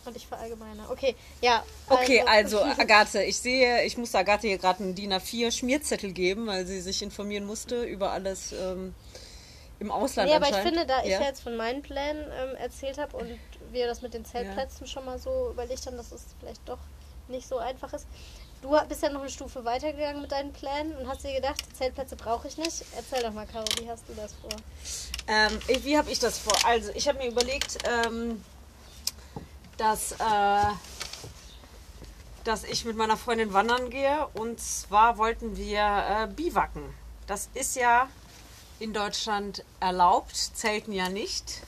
Und 0.05 0.15
ich 0.15 0.25
verallgemeine. 0.25 0.89
Okay, 0.89 1.13
ja. 1.41 1.61
Okay, 1.89 2.23
also 2.25 2.63
Agathe, 2.63 3.21
ich 3.23 3.37
sehe, 3.37 3.83
ich 3.83 3.97
musste 3.97 4.17
Agathe 4.17 4.47
hier 4.47 4.57
gerade 4.57 4.81
einen 4.81 4.95
DIN 4.95 5.11
A4 5.11 5.51
Schmierzettel 5.51 6.13
geben, 6.13 6.47
weil 6.47 6.65
sie 6.65 6.79
sich 6.79 7.01
informieren 7.01 7.45
musste 7.45 7.83
über 7.83 8.11
alles 8.11 8.53
ähm, 8.53 8.95
im 9.79 9.91
Ausland 9.91 10.29
Nee, 10.29 10.35
aber 10.35 10.49
ich 10.49 10.55
finde, 10.55 10.85
da 10.85 11.03
ich 11.03 11.09
ja? 11.09 11.19
ja 11.19 11.27
jetzt 11.27 11.41
von 11.41 11.57
meinen 11.57 11.81
Plänen 11.81 12.23
ähm, 12.31 12.55
erzählt 12.55 12.97
habe 12.97 13.17
und 13.17 13.27
wir 13.73 13.87
das 13.87 14.01
mit 14.01 14.13
den 14.13 14.23
Zeltplätzen 14.25 14.87
schon 14.87 15.05
mal 15.05 15.19
so 15.19 15.49
überlegt 15.51 15.85
haben, 15.85 15.97
dass 15.97 16.11
es 16.11 16.21
vielleicht 16.39 16.61
doch 16.67 16.79
nicht 17.27 17.47
so 17.47 17.57
einfach 17.57 17.91
ist. 17.93 18.05
Du 18.61 18.77
bist 18.87 19.03
ja 19.03 19.09
noch 19.09 19.19
eine 19.21 19.29
Stufe 19.29 19.65
weitergegangen 19.65 20.21
mit 20.21 20.31
deinen 20.31 20.53
Plänen 20.53 20.95
und 20.95 21.07
hast 21.07 21.23
dir 21.23 21.33
gedacht, 21.33 21.61
Zeltplätze 21.75 22.15
brauche 22.15 22.47
ich 22.47 22.57
nicht. 22.57 22.85
Erzähl 22.95 23.21
doch 23.21 23.33
mal, 23.33 23.45
Caro, 23.45 23.65
wie 23.81 23.89
hast 23.89 24.03
du 24.07 24.13
das 24.13 24.31
vor? 24.33 24.51
Ähm, 25.27 25.59
ich- 25.67 25.83
wie 25.83 25.97
habe 25.97 26.09
ich 26.09 26.19
das 26.19 26.37
vor? 26.37 26.53
Also, 26.65 26.91
ich 26.95 27.07
habe 27.09 27.17
mir 27.17 27.27
überlegt, 27.27 27.77
ähm, 27.85 28.41
dass, 29.77 30.13
äh, 30.13 30.71
dass 32.43 32.63
ich 32.63 32.85
mit 32.85 32.95
meiner 32.95 33.17
Freundin 33.17 33.51
wandern 33.53 33.89
gehe. 33.89 34.27
Und 34.33 34.59
zwar 34.61 35.17
wollten 35.17 35.57
wir 35.57 35.81
äh, 36.09 36.27
biwaken. 36.27 36.83
Das 37.27 37.49
ist 37.53 37.75
ja 37.75 38.07
in 38.79 38.93
Deutschland 38.93 39.63
erlaubt, 39.79 40.35
Zelten 40.35 40.91
ja 40.93 41.09
nicht. 41.09 41.61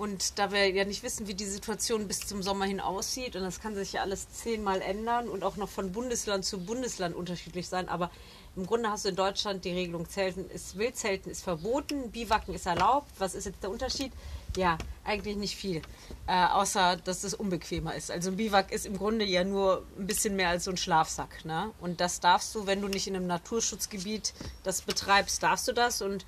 Und 0.00 0.38
da 0.38 0.50
wir 0.50 0.66
ja 0.70 0.86
nicht 0.86 1.02
wissen, 1.02 1.28
wie 1.28 1.34
die 1.34 1.44
Situation 1.44 2.08
bis 2.08 2.20
zum 2.20 2.42
Sommer 2.42 2.64
hin 2.64 2.80
aussieht, 2.80 3.36
und 3.36 3.42
das 3.42 3.60
kann 3.60 3.74
sich 3.74 3.92
ja 3.92 4.00
alles 4.00 4.32
zehnmal 4.32 4.80
ändern 4.80 5.28
und 5.28 5.44
auch 5.44 5.56
noch 5.56 5.68
von 5.68 5.92
Bundesland 5.92 6.46
zu 6.46 6.64
Bundesland 6.64 7.14
unterschiedlich 7.14 7.68
sein, 7.68 7.86
aber 7.90 8.10
im 8.56 8.64
Grunde 8.64 8.90
hast 8.90 9.04
du 9.04 9.10
in 9.10 9.16
Deutschland 9.16 9.62
die 9.66 9.72
Regelung, 9.72 10.08
Zelten 10.08 10.48
ist 10.48 10.78
Wildzelten 10.78 11.30
ist 11.30 11.44
verboten, 11.44 12.10
Biwaken 12.12 12.54
ist 12.54 12.64
erlaubt. 12.64 13.10
Was 13.18 13.34
ist 13.34 13.44
jetzt 13.44 13.62
der 13.62 13.68
Unterschied? 13.68 14.10
Ja, 14.56 14.78
eigentlich 15.04 15.36
nicht 15.36 15.54
viel. 15.54 15.82
Äh, 16.26 16.46
außer, 16.46 16.96
dass 16.96 17.22
es 17.22 17.34
unbequemer 17.34 17.94
ist. 17.94 18.10
Also 18.10 18.30
ein 18.30 18.36
Biwak 18.36 18.72
ist 18.72 18.86
im 18.86 18.96
Grunde 18.96 19.26
ja 19.26 19.44
nur 19.44 19.86
ein 19.98 20.06
bisschen 20.06 20.34
mehr 20.34 20.48
als 20.48 20.64
so 20.64 20.70
ein 20.70 20.78
Schlafsack. 20.78 21.44
Ne? 21.44 21.72
Und 21.78 22.00
das 22.00 22.20
darfst 22.20 22.54
du, 22.54 22.66
wenn 22.66 22.80
du 22.80 22.88
nicht 22.88 23.06
in 23.06 23.16
einem 23.16 23.26
Naturschutzgebiet 23.26 24.32
das 24.64 24.80
betreibst, 24.80 25.42
darfst 25.42 25.68
du 25.68 25.72
das. 25.72 26.00
Und 26.00 26.24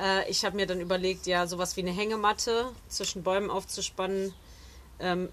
äh, 0.00 0.28
ich 0.30 0.44
habe 0.44 0.56
mir 0.56 0.66
dann 0.66 0.80
überlegt, 0.80 1.26
ja, 1.26 1.46
sowas 1.46 1.76
wie 1.76 1.80
eine 1.80 1.90
Hängematte 1.90 2.72
zwischen 2.88 3.22
Bäumen 3.22 3.50
aufzuspannen, 3.50 4.32
ähm, 5.00 5.28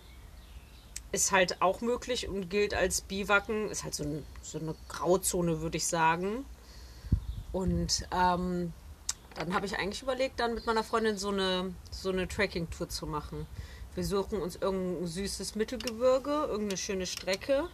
ist 1.11 1.31
halt 1.31 1.61
auch 1.61 1.81
möglich 1.81 2.27
und 2.27 2.49
gilt 2.49 2.73
als 2.73 3.01
Biwaken. 3.01 3.69
Ist 3.69 3.83
halt 3.83 3.95
so, 3.95 4.03
ein, 4.03 4.25
so 4.41 4.59
eine 4.59 4.75
Grauzone, 4.89 5.61
würde 5.61 5.77
ich 5.77 5.87
sagen. 5.87 6.45
Und 7.51 8.07
ähm, 8.11 8.73
dann 9.35 9.53
habe 9.53 9.65
ich 9.65 9.77
eigentlich 9.77 10.01
überlegt, 10.01 10.39
dann 10.39 10.55
mit 10.55 10.65
meiner 10.65 10.83
Freundin 10.83 11.17
so 11.17 11.29
eine, 11.29 11.73
so 11.89 12.09
eine 12.09 12.27
Trekking-Tour 12.27 12.89
zu 12.89 13.07
machen. 13.07 13.47
Wir 13.95 14.03
suchen 14.03 14.41
uns 14.41 14.57
irgendein 14.57 15.07
süßes 15.07 15.55
Mittelgebirge, 15.55 16.47
irgendeine 16.49 16.77
schöne 16.77 17.05
Strecke. 17.05 17.69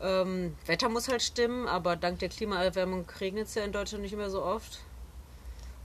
Ähm, 0.00 0.54
Wetter 0.66 0.90
muss 0.90 1.08
halt 1.08 1.22
stimmen, 1.22 1.66
aber 1.66 1.96
dank 1.96 2.18
der 2.18 2.28
Klimaerwärmung 2.28 3.06
regnet 3.20 3.48
es 3.48 3.54
ja 3.54 3.64
in 3.64 3.72
Deutschland 3.72 4.02
nicht 4.02 4.16
mehr 4.16 4.28
so 4.28 4.42
oft. 4.42 4.80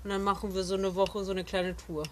Und 0.03 0.10
dann 0.12 0.24
machen 0.24 0.53
wir 0.56 0.63
so 0.63 0.75
eine 0.75 0.96
Woche 0.96 1.24
so 1.24 1.32
eine 1.32 1.44
kleine 1.44 1.75
Tour. 1.75 2.03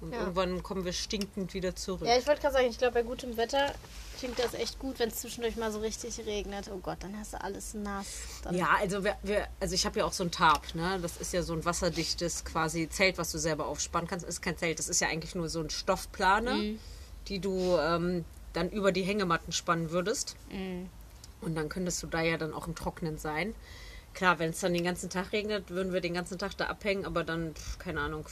Und 0.00 0.12
Ja. 0.12 0.20
irgendwann 0.20 0.62
kommen 0.62 0.84
wir 0.84 0.92
stinkend 0.92 1.54
wieder 1.54 1.74
zurück. 1.74 2.06
Ja, 2.06 2.18
ich 2.18 2.26
wollte 2.26 2.42
gerade 2.42 2.54
sagen, 2.54 2.68
ich 2.68 2.76
glaube, 2.76 2.94
bei 2.94 3.02
gutem 3.02 3.36
Wetter 3.36 3.72
klingt 4.18 4.38
das 4.38 4.52
echt 4.54 4.78
gut, 4.78 4.98
wenn 4.98 5.08
es 5.08 5.16
zwischendurch 5.16 5.56
mal 5.56 5.72
so 5.72 5.78
richtig 5.78 6.18
regnet. 6.26 6.68
Oh 6.72 6.78
Gott, 6.78 6.98
dann 7.00 7.18
hast 7.18 7.32
du 7.32 7.40
alles 7.40 7.72
nass. 7.74 8.06
Dann 8.42 8.54
Ja, 8.54 8.76
also 8.78 9.04
wir, 9.04 9.16
wir, 9.22 9.48
also 9.58 9.74
ich 9.74 9.86
habe 9.86 10.00
ja 10.00 10.04
auch 10.04 10.12
so 10.12 10.24
ein 10.24 10.30
Tarp, 10.30 10.74
ne? 10.74 10.98
Das 11.00 11.16
ist 11.16 11.32
ja 11.32 11.42
so 11.42 11.54
ein 11.54 11.64
wasserdichtes 11.64 12.44
quasi 12.44 12.88
Zelt, 12.90 13.16
was 13.16 13.32
du 13.32 13.38
selber 13.38 13.66
aufspannen 13.66 14.06
kannst. 14.06 14.26
Ist 14.26 14.42
kein 14.42 14.58
Zelt, 14.58 14.78
das 14.78 14.88
ist 14.88 15.00
ja 15.00 15.08
eigentlich 15.08 15.34
nur 15.34 15.48
so 15.48 15.60
ein 15.60 15.70
Stoffplane, 15.70 16.78
die 17.28 17.38
du 17.38 17.78
ähm, 17.78 18.24
dann 18.52 18.68
über 18.70 18.92
die 18.92 19.02
Hängematten 19.02 19.52
spannen 19.52 19.90
würdest. 19.90 20.36
Und 21.40 21.54
dann 21.54 21.68
könntest 21.70 22.02
du 22.02 22.06
da 22.06 22.20
ja 22.20 22.36
dann 22.36 22.52
auch 22.52 22.66
im 22.66 22.74
Trocknen 22.74 23.16
sein. 23.18 23.54
Klar, 24.16 24.38
wenn 24.38 24.48
es 24.48 24.60
dann 24.60 24.72
den 24.72 24.84
ganzen 24.84 25.10
Tag 25.10 25.32
regnet, 25.32 25.68
würden 25.68 25.92
wir 25.92 26.00
den 26.00 26.14
ganzen 26.14 26.38
Tag 26.38 26.56
da 26.56 26.68
abhängen, 26.68 27.04
aber 27.04 27.22
dann, 27.22 27.54
pf, 27.54 27.78
keine 27.78 28.00
Ahnung. 28.00 28.24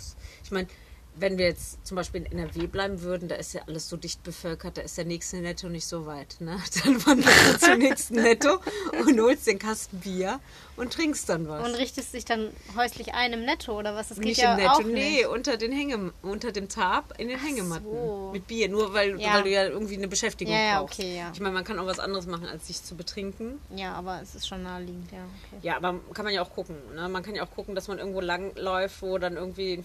Ich 0.42 0.50
meine, 0.50 0.66
wenn 1.16 1.38
wir 1.38 1.46
jetzt 1.46 1.86
zum 1.86 1.96
Beispiel 1.96 2.22
in 2.22 2.38
NRW 2.38 2.66
bleiben 2.66 3.02
würden, 3.02 3.28
da 3.28 3.36
ist 3.36 3.52
ja 3.54 3.62
alles 3.66 3.88
so 3.88 3.96
dicht 3.96 4.22
bevölkert, 4.24 4.76
da 4.78 4.82
ist 4.82 4.98
der 4.98 5.04
nächste 5.04 5.36
Netto 5.36 5.68
nicht 5.68 5.86
so 5.86 6.06
weit. 6.06 6.36
Ne? 6.40 6.60
Dann 6.84 7.06
wanderst 7.06 7.54
du 7.54 7.58
zum 7.66 7.78
nächsten 7.78 8.14
Netto 8.16 8.58
und 9.06 9.20
holst 9.20 9.46
den 9.46 9.58
Kasten 9.58 10.00
Bier 10.00 10.40
und 10.76 10.92
trinkst 10.92 11.28
dann 11.28 11.48
was. 11.48 11.64
Und 11.68 11.76
richtest 11.76 12.14
dich 12.14 12.24
dann 12.24 12.48
häuslich 12.76 13.14
ein 13.14 13.32
im 13.32 13.44
Netto 13.44 13.78
oder 13.78 13.94
was? 13.94 14.08
Das 14.08 14.18
geht 14.18 14.26
nicht 14.26 14.40
ja 14.40 14.54
im 14.54 14.58
Netto, 14.60 14.72
auch 14.72 14.82
nee, 14.82 15.10
nicht. 15.18 15.26
unter, 15.28 15.56
den 15.56 15.70
Hänge, 15.70 16.12
unter 16.22 16.50
dem 16.50 16.68
Tarp 16.68 17.14
in 17.18 17.28
den 17.28 17.38
Hängematten. 17.38 17.84
so. 17.84 18.30
Mit 18.32 18.48
Bier, 18.48 18.68
nur 18.68 18.92
weil, 18.92 19.20
Ja. 19.20 19.34
weil 19.34 19.44
du 19.44 19.50
ja 19.50 19.66
irgendwie 19.66 19.94
eine 19.96 20.08
Beschäftigung 20.08 20.52
Ja, 20.52 20.60
ja, 20.60 20.80
brauchst. 20.80 20.98
okay, 20.98 21.16
ja. 21.16 21.30
Ich 21.32 21.38
meine, 21.40 21.54
man 21.54 21.62
kann 21.62 21.78
auch 21.78 21.86
was 21.86 22.00
anderes 22.00 22.26
machen, 22.26 22.46
als 22.48 22.66
sich 22.66 22.82
zu 22.82 22.96
betrinken. 22.96 23.60
Ja, 23.76 23.92
aber 23.94 24.20
es 24.20 24.34
ist 24.34 24.48
schon 24.48 24.64
naheliegend, 24.64 25.12
ja. 25.12 25.18
Okay. 25.52 25.60
Ja, 25.62 25.76
aber 25.76 26.00
kann 26.12 26.24
man 26.24 26.34
ja 26.34 26.42
auch 26.42 26.50
gucken. 26.52 26.74
Ne? 26.96 27.08
Man 27.08 27.22
kann 27.22 27.36
ja 27.36 27.44
auch 27.44 27.50
gucken, 27.52 27.76
dass 27.76 27.86
man 27.86 27.98
irgendwo 28.00 28.20
langläuft, 28.20 29.00
wo 29.00 29.16
dann 29.18 29.36
irgendwie 29.36 29.74
ein 29.74 29.84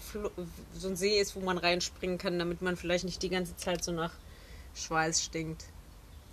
so 0.76 0.88
ein 0.88 0.96
See 0.96 1.19
ist, 1.20 1.36
wo 1.36 1.40
man 1.40 1.58
reinspringen 1.58 2.18
kann, 2.18 2.38
damit 2.38 2.62
man 2.62 2.76
vielleicht 2.76 3.04
nicht 3.04 3.22
die 3.22 3.28
ganze 3.28 3.56
Zeit 3.56 3.84
so 3.84 3.92
nach 3.92 4.12
Schweiß 4.74 5.22
stinkt. 5.22 5.64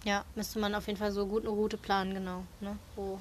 Ja, 0.03 0.23
müsste 0.35 0.59
man 0.59 0.73
auf 0.75 0.87
jeden 0.87 0.99
Fall 0.99 1.11
so 1.11 1.25
gut 1.25 1.41
eine 1.43 1.49
Route 1.49 1.77
planen, 1.77 2.13
genau. 2.13 2.43
Ne? 2.61 2.77
Wo 2.95 3.19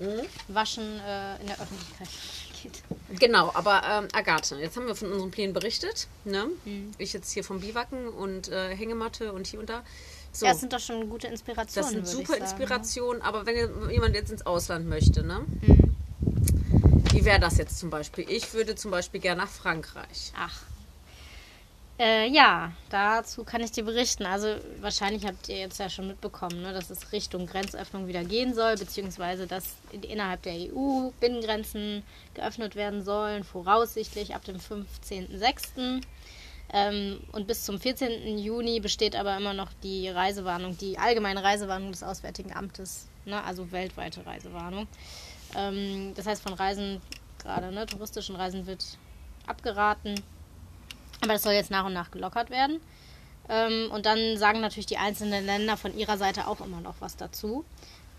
Mhm. 0.00 0.22
Waschen 0.46 1.00
äh, 1.00 1.40
in 1.40 1.48
der 1.48 1.60
Öffentlichkeit 1.60 2.08
geht. 2.62 2.82
Genau, 3.18 3.50
aber 3.52 3.82
ähm, 3.84 4.08
Agathe, 4.12 4.54
jetzt 4.60 4.76
haben 4.76 4.86
wir 4.86 4.94
von 4.94 5.10
unseren 5.10 5.32
Plänen 5.32 5.52
berichtet. 5.52 6.06
Ne? 6.24 6.46
Mhm. 6.64 6.92
Ich 6.98 7.12
jetzt 7.12 7.32
hier 7.32 7.42
vom 7.42 7.58
Biwaken 7.60 8.08
und 8.08 8.46
äh, 8.48 8.76
Hängematte 8.76 9.32
und 9.32 9.48
hier 9.48 9.58
und 9.58 9.68
da. 9.68 9.82
So. 10.30 10.46
Ja, 10.46 10.52
das 10.52 10.60
sind 10.60 10.72
doch 10.72 10.78
schon 10.78 11.08
gute 11.10 11.26
Das 11.26 11.32
Inspirationen. 11.40 11.90
sind 11.90 11.96
würde 12.06 12.10
ich 12.10 12.16
super 12.16 12.32
sagen, 12.34 12.44
ne? 12.44 12.48
Inspirationen, 12.50 13.22
aber 13.22 13.44
wenn 13.46 13.90
jemand 13.90 14.14
jetzt 14.14 14.30
ins 14.30 14.46
Ausland 14.46 14.88
möchte, 14.88 15.24
ne? 15.24 15.40
Mhm. 15.62 15.96
Wie 17.12 17.24
wäre 17.24 17.40
das 17.40 17.56
jetzt 17.58 17.78
zum 17.80 17.90
Beispiel? 17.90 18.24
Ich 18.28 18.54
würde 18.54 18.76
zum 18.76 18.92
Beispiel 18.92 19.20
gerne 19.20 19.42
nach 19.42 19.48
Frankreich. 19.50 20.32
Ach. 20.36 20.60
Äh, 21.98 22.28
ja, 22.30 22.70
dazu 22.90 23.42
kann 23.42 23.60
ich 23.60 23.72
dir 23.72 23.84
berichten. 23.84 24.24
Also 24.24 24.54
wahrscheinlich 24.80 25.26
habt 25.26 25.48
ihr 25.48 25.56
jetzt 25.58 25.80
ja 25.80 25.88
schon 25.90 26.06
mitbekommen, 26.06 26.62
ne, 26.62 26.72
dass 26.72 26.90
es 26.90 27.10
Richtung 27.10 27.46
Grenzöffnung 27.46 28.06
wieder 28.06 28.22
gehen 28.22 28.54
soll, 28.54 28.76
beziehungsweise 28.76 29.48
dass 29.48 29.74
in- 29.90 30.04
innerhalb 30.04 30.42
der 30.42 30.54
EU 30.54 31.10
Binnengrenzen 31.18 32.04
geöffnet 32.34 32.76
werden 32.76 33.04
sollen, 33.04 33.42
voraussichtlich 33.42 34.34
ab 34.36 34.44
dem 34.44 34.58
15.06. 34.60 36.02
Ähm, 36.72 37.18
und 37.32 37.48
bis 37.48 37.64
zum 37.64 37.80
14. 37.80 38.38
Juni 38.38 38.78
besteht 38.78 39.16
aber 39.16 39.36
immer 39.36 39.54
noch 39.54 39.70
die 39.82 40.08
Reisewarnung, 40.08 40.76
die 40.78 40.98
allgemeine 40.98 41.42
Reisewarnung 41.42 41.90
des 41.90 42.02
Auswärtigen 42.04 42.52
Amtes, 42.54 43.08
ne, 43.24 43.42
also 43.42 43.72
weltweite 43.72 44.24
Reisewarnung. 44.24 44.86
Ähm, 45.56 46.12
das 46.14 46.26
heißt, 46.26 46.42
von 46.42 46.52
Reisen, 46.52 47.00
gerade 47.42 47.72
ne, 47.72 47.86
touristischen 47.86 48.36
Reisen, 48.36 48.66
wird 48.66 48.84
abgeraten. 49.48 50.14
Aber 51.20 51.32
das 51.32 51.42
soll 51.42 51.52
jetzt 51.52 51.70
nach 51.70 51.84
und 51.84 51.92
nach 51.92 52.10
gelockert 52.10 52.50
werden. 52.50 52.80
Ähm, 53.48 53.90
und 53.90 54.06
dann 54.06 54.36
sagen 54.36 54.60
natürlich 54.60 54.86
die 54.86 54.98
einzelnen 54.98 55.44
Länder 55.46 55.76
von 55.76 55.96
ihrer 55.96 56.18
Seite 56.18 56.46
auch 56.46 56.60
immer 56.60 56.80
noch 56.80 56.96
was 57.00 57.16
dazu. 57.16 57.64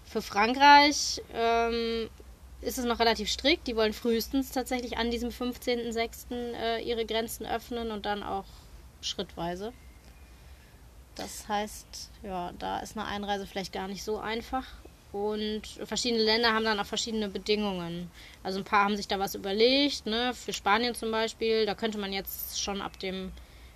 Für 0.05 0.21
Frankreich 0.21 1.21
ähm, 1.33 2.09
ist 2.61 2.77
es 2.77 2.85
noch 2.85 2.99
relativ 2.99 3.29
strikt. 3.29 3.67
Die 3.67 3.75
wollen 3.75 3.93
frühestens 3.93 4.51
tatsächlich 4.51 4.97
an 4.97 5.11
diesem 5.11 5.29
15.06. 5.29 6.33
Äh, 6.33 6.83
ihre 6.83 7.05
Grenzen 7.05 7.45
öffnen 7.45 7.91
und 7.91 8.05
dann 8.05 8.23
auch 8.23 8.45
schrittweise. 9.01 9.71
Das 11.15 11.47
heißt, 11.47 12.09
ja, 12.23 12.51
da 12.57 12.79
ist 12.79 12.97
eine 12.97 13.05
Einreise 13.05 13.45
vielleicht 13.45 13.73
gar 13.73 13.87
nicht 13.87 14.03
so 14.03 14.17
einfach. 14.17 14.65
Und 15.11 15.63
verschiedene 15.85 16.21
Länder 16.23 16.53
haben 16.53 16.65
dann 16.65 16.79
auch 16.79 16.85
verschiedene 16.85 17.29
Bedingungen. 17.29 18.11
Also 18.43 18.59
ein 18.59 18.63
paar 18.63 18.83
haben 18.85 18.95
sich 18.95 19.07
da 19.07 19.17
was 19.17 19.33
überlegt, 19.33 20.05
ne? 20.05 20.33
Für 20.35 20.53
Spanien 20.53 20.93
zum 20.93 21.09
Beispiel, 21.11 21.65
da 21.65 21.73
könnte 21.73 21.97
man 21.97 22.13
jetzt 22.13 22.61
schon 22.61 22.79
ab 22.81 22.99
dem 22.99 23.31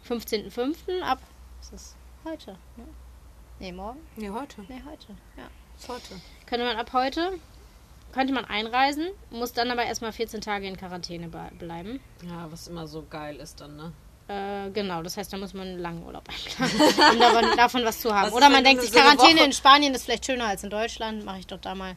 15.05. 0.07 1.01
ab. 1.01 1.19
Was 1.59 1.71
ist 1.73 1.95
heute? 2.23 2.51
Ne? 2.77 2.85
Nee, 3.59 3.71
morgen? 3.71 3.99
Nee, 4.15 4.29
heute. 4.29 4.61
Nee, 4.67 4.81
heute. 4.87 5.07
Ja. 5.37 5.47
Ist 5.77 5.89
heute. 5.89 6.21
Könnte 6.45 6.65
man 6.65 6.77
ab 6.77 6.93
heute, 6.93 7.39
könnte 8.11 8.31
man 8.33 8.45
einreisen, 8.45 9.07
muss 9.31 9.53
dann 9.53 9.71
aber 9.71 9.85
erstmal 9.85 10.11
14 10.11 10.39
Tage 10.41 10.67
in 10.67 10.77
Quarantäne 10.77 11.29
be- 11.29 11.51
bleiben. 11.57 11.99
Ja, 12.27 12.51
was 12.51 12.67
immer 12.67 12.85
so 12.85 13.03
geil 13.09 13.37
ist 13.37 13.59
dann, 13.59 13.75
ne? 13.75 13.91
Äh, 14.27 14.69
genau, 14.71 15.03
das 15.03 15.17
heißt, 15.17 15.33
da 15.33 15.37
muss 15.37 15.53
man 15.53 15.67
einen 15.67 15.79
langen 15.79 16.03
Urlaub 16.03 16.23
einplanen, 16.29 16.75
um 17.13 17.19
davon, 17.19 17.57
davon 17.57 17.85
was 17.85 17.99
zu 17.99 18.13
haben. 18.13 18.27
Was 18.27 18.33
Oder 18.33 18.49
man 18.49 18.63
denkt 18.63 18.81
sich, 18.81 18.91
so 18.91 18.99
Quarantäne 18.99 19.43
in 19.43 19.51
Spanien 19.51 19.93
ist 19.93 20.05
vielleicht 20.05 20.25
schöner 20.25 20.45
als 20.45 20.63
in 20.63 20.69
Deutschland, 20.69 21.25
mache 21.25 21.39
ich 21.39 21.47
doch 21.47 21.59
da 21.59 21.75
mal. 21.75 21.95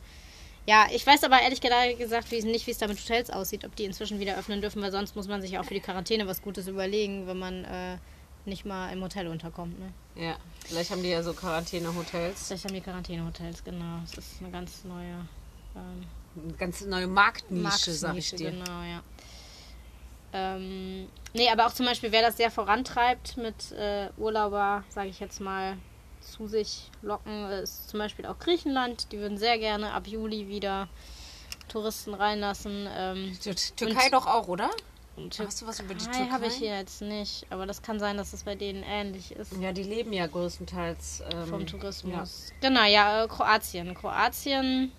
Ja, 0.66 0.86
ich 0.90 1.06
weiß 1.06 1.22
aber 1.22 1.40
ehrlich 1.40 1.60
gesagt 1.60 2.32
wie, 2.32 2.42
nicht, 2.42 2.66
wie 2.66 2.72
es 2.72 2.78
da 2.78 2.88
mit 2.88 2.98
Hotels 2.98 3.30
aussieht, 3.30 3.64
ob 3.64 3.76
die 3.76 3.84
inzwischen 3.84 4.18
wieder 4.18 4.36
öffnen 4.36 4.60
dürfen, 4.60 4.82
weil 4.82 4.90
sonst 4.90 5.14
muss 5.14 5.28
man 5.28 5.40
sich 5.40 5.52
ja 5.52 5.60
auch 5.60 5.64
für 5.64 5.74
die 5.74 5.80
Quarantäne 5.80 6.26
was 6.26 6.42
Gutes 6.42 6.66
überlegen, 6.66 7.28
wenn 7.28 7.38
man 7.38 7.64
äh, 7.64 7.98
nicht 8.46 8.64
mal 8.64 8.92
im 8.92 9.00
Hotel 9.02 9.28
unterkommt. 9.28 9.78
Ne? 9.78 9.92
Ja. 10.16 10.36
Vielleicht 10.64 10.90
haben 10.90 11.04
die 11.04 11.10
ja 11.10 11.22
so 11.22 11.32
Quarantänehotels. 11.32 12.48
Vielleicht 12.48 12.64
haben 12.64 12.74
die 12.74 12.80
Quarantänehotels, 12.80 13.62
genau. 13.62 14.00
Das 14.02 14.18
ist 14.18 14.40
eine 14.40 14.50
ganz 14.50 14.82
neue 14.82 15.28
ähm, 15.76 16.06
Eine 16.42 16.52
ganz 16.54 16.80
neue 16.82 17.06
Marktnische, 17.06 17.92
sag 17.92 18.16
ich 18.16 18.32
Marktnische, 18.32 18.36
dir. 18.36 18.50
Genau, 18.50 18.82
ja. 18.82 19.02
Ähm, 20.32 21.08
nee, 21.34 21.48
aber 21.50 21.66
auch 21.66 21.72
zum 21.72 21.86
Beispiel, 21.86 22.12
wer 22.12 22.22
das 22.22 22.36
sehr 22.36 22.50
vorantreibt 22.50 23.36
mit 23.36 23.72
äh, 23.72 24.08
Urlauber, 24.16 24.84
sage 24.88 25.08
ich 25.08 25.20
jetzt 25.20 25.40
mal, 25.40 25.76
zu 26.20 26.46
sich 26.48 26.90
locken, 27.02 27.50
äh, 27.50 27.62
ist 27.62 27.88
zum 27.88 27.98
Beispiel 27.98 28.26
auch 28.26 28.38
Griechenland. 28.38 29.12
Die 29.12 29.18
würden 29.18 29.38
sehr 29.38 29.58
gerne 29.58 29.92
ab 29.92 30.06
Juli 30.06 30.48
wieder 30.48 30.88
Touristen 31.68 32.14
reinlassen. 32.14 32.88
Ähm, 32.96 33.36
Tür- 33.42 33.54
Türkei 33.76 34.08
doch 34.10 34.26
auch, 34.26 34.48
oder? 34.48 34.70
und 35.16 35.38
Hast 35.38 35.62
du 35.62 35.66
was 35.66 35.80
über 35.80 35.94
die 35.94 36.04
Türkei 36.04 36.18
Türkei? 36.18 36.32
habe 36.32 36.46
ich 36.48 36.54
hier 36.56 36.76
jetzt 36.76 37.00
nicht, 37.00 37.46
aber 37.48 37.64
das 37.64 37.80
kann 37.80 37.98
sein, 37.98 38.18
dass 38.18 38.32
es 38.34 38.42
bei 38.42 38.54
denen 38.54 38.82
ähnlich 38.82 39.32
ist. 39.32 39.52
Ja, 39.60 39.72
die 39.72 39.82
leben 39.84 40.12
ja 40.12 40.26
größtenteils 40.26 41.22
ähm, 41.32 41.46
vom 41.46 41.66
Tourismus. 41.66 42.52
Genau, 42.60 42.84
ja, 42.84 43.24
äh, 43.24 43.28
Kroatien. 43.28 43.94
Kroatien 43.94 44.92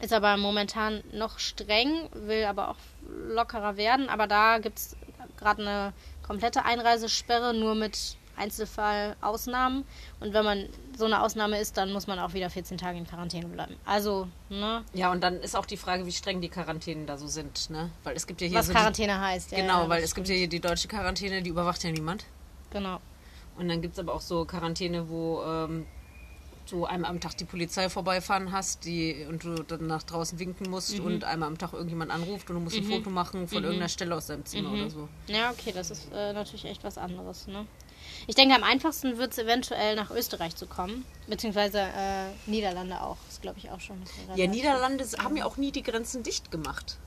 ist 0.00 0.12
aber 0.12 0.36
momentan 0.36 1.02
noch 1.12 1.38
streng, 1.38 2.08
will 2.12 2.44
aber 2.44 2.68
auch 2.70 2.76
lockerer 3.28 3.76
werden. 3.76 4.08
Aber 4.08 4.26
da 4.26 4.58
gibt 4.58 4.78
es 4.78 4.96
gerade 5.36 5.62
eine 5.62 5.92
komplette 6.22 6.64
Einreisesperre, 6.64 7.54
nur 7.54 7.74
mit 7.74 8.16
Einzelfall-Ausnahmen. 8.36 9.84
Und 10.20 10.32
wenn 10.32 10.44
man 10.44 10.68
so 10.96 11.04
eine 11.04 11.22
Ausnahme 11.22 11.60
ist, 11.60 11.76
dann 11.76 11.92
muss 11.92 12.06
man 12.06 12.18
auch 12.18 12.32
wieder 12.34 12.50
14 12.50 12.78
Tage 12.78 12.98
in 12.98 13.06
Quarantäne 13.06 13.46
bleiben. 13.46 13.76
Also, 13.84 14.28
ne, 14.48 14.84
Ja, 14.94 15.12
und 15.12 15.22
dann 15.22 15.40
ist 15.40 15.56
auch 15.56 15.66
die 15.66 15.76
Frage, 15.76 16.06
wie 16.06 16.12
streng 16.12 16.40
die 16.40 16.48
Quarantänen 16.48 17.06
da 17.06 17.18
so 17.18 17.26
sind, 17.26 17.70
ne? 17.70 17.90
Weil 18.04 18.16
es 18.16 18.26
gibt 18.26 18.40
ja 18.40 18.48
hier 18.48 18.58
was 18.58 18.66
so 18.66 18.72
Quarantäne 18.72 19.20
heißt. 19.20 19.50
die, 19.50 19.56
Ja, 19.56 19.60
Genau, 19.62 19.82
ja, 19.82 19.88
weil 19.88 20.02
es 20.02 20.14
gibt 20.14 20.28
ja 20.28 20.34
hier 20.34 20.48
die 20.48 20.60
deutsche 20.60 20.88
Quarantäne, 20.88 21.42
die 21.42 21.50
überwacht 21.50 21.84
ja 21.84 21.90
niemand. 21.90 22.24
Genau. 22.70 23.00
Und 23.58 23.68
dann 23.68 23.82
gibt 23.82 23.94
es 23.94 23.98
aber 23.98 24.14
auch 24.14 24.20
so 24.20 24.44
Quarantäne, 24.44 25.08
wo 25.08 25.42
ähm, 25.42 25.86
du 26.72 26.84
einmal 26.84 27.10
am 27.10 27.20
Tag 27.20 27.36
die 27.36 27.44
Polizei 27.44 27.88
vorbeifahren 27.88 28.52
hast 28.52 28.84
die, 28.84 29.26
und 29.28 29.44
du 29.44 29.62
dann 29.62 29.86
nach 29.86 30.02
draußen 30.02 30.38
winken 30.38 30.70
musst 30.70 30.98
Mhm. 30.98 31.04
und 31.04 31.24
einmal 31.24 31.48
am 31.48 31.58
Tag 31.58 31.72
irgendjemand 31.72 32.10
anruft 32.10 32.48
und 32.50 32.56
du 32.56 32.60
musst 32.62 32.76
ein 32.76 32.84
Foto 32.84 33.10
machen 33.10 33.48
von 33.48 33.62
irgendeiner 33.62 33.88
Stelle 33.88 34.14
aus 34.16 34.26
deinem 34.26 34.44
Zimmer 34.44 34.72
oder 34.72 34.90
so. 34.90 35.08
Ja, 35.26 35.50
okay, 35.50 35.72
das 35.74 35.90
ist 35.90 36.08
äh, 36.12 36.32
natürlich 36.32 36.64
echt 36.64 36.82
was 36.84 36.98
anderes. 36.98 37.46
Ne? 37.46 37.66
Ich 38.26 38.34
denke, 38.34 38.54
am 38.54 38.62
einfachsten 38.64 39.18
wird 39.18 39.32
es 39.32 39.38
eventuell 39.38 39.94
nach 39.96 40.10
Österreich 40.10 40.56
zu 40.56 40.66
kommen, 40.66 41.04
beziehungsweise 41.28 41.80
äh, 41.80 42.26
Niederlande 42.46 43.00
auch. 43.00 43.16
Das 43.26 43.40
glaube 43.40 43.58
ich 43.58 43.70
auch 43.70 43.80
schon. 43.80 43.96
Ja, 44.36 44.46
Niederlande 44.46 45.04
haben 45.22 45.36
ja 45.36 45.44
auch 45.44 45.56
nie 45.56 45.72
die 45.72 45.82
Grenzen 45.82 46.22
dicht 46.22 46.50
gemacht. 46.50 46.98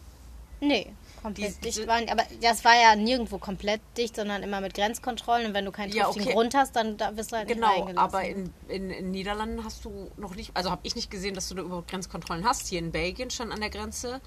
Nee, 0.60 0.94
komplett 1.24 1.56
Die- 1.58 1.72
dicht 1.72 1.88
waren. 1.88 2.08
Aber 2.10 2.24
das 2.42 2.64
war 2.64 2.76
ja 2.80 2.96
nirgendwo 2.96 3.40
komplett 3.40 3.82
dicht, 3.98 4.16
sondern 4.16 4.44
immer 4.44 4.62
mit 4.62 4.76
Grenzkontrollen. 4.76 5.48
Und 5.48 5.54
wenn 5.56 5.66
du 5.66 5.72
keinen 5.72 5.92
Ja, 5.92 6.04
triftigen 6.04 6.28
okay. 6.28 6.36
Grund 6.36 6.54
hast, 6.54 6.76
dann 6.76 6.98
da 6.98 7.18
wirst 7.18 7.32
du 7.32 7.38
halt 7.38 7.48
nicht 7.48 7.56
Genau, 7.56 7.90
aber 7.96 8.24
in, 8.24 8.54
in, 8.68 8.92
in 8.92 9.10
Niederlanden 9.12 9.64
hast 9.64 9.86
du 9.86 10.12
noch 10.18 10.36
nicht, 10.36 10.52
also 10.56 10.70
habe 10.70 10.82
ich 10.84 10.96
nicht 10.96 11.10
gesehen, 11.10 11.34
dass 11.34 11.50
du 11.50 11.56
da 11.56 11.64
überhaupt 11.64 11.90
Grenzkontrollen 11.90 12.46
hast. 12.46 12.68
Hier 12.68 12.78
in 12.80 12.92
Belgien 12.92 13.32
schon 13.32 13.52
an 13.52 13.60
der 13.62 13.72
Grenze. 13.72 14.22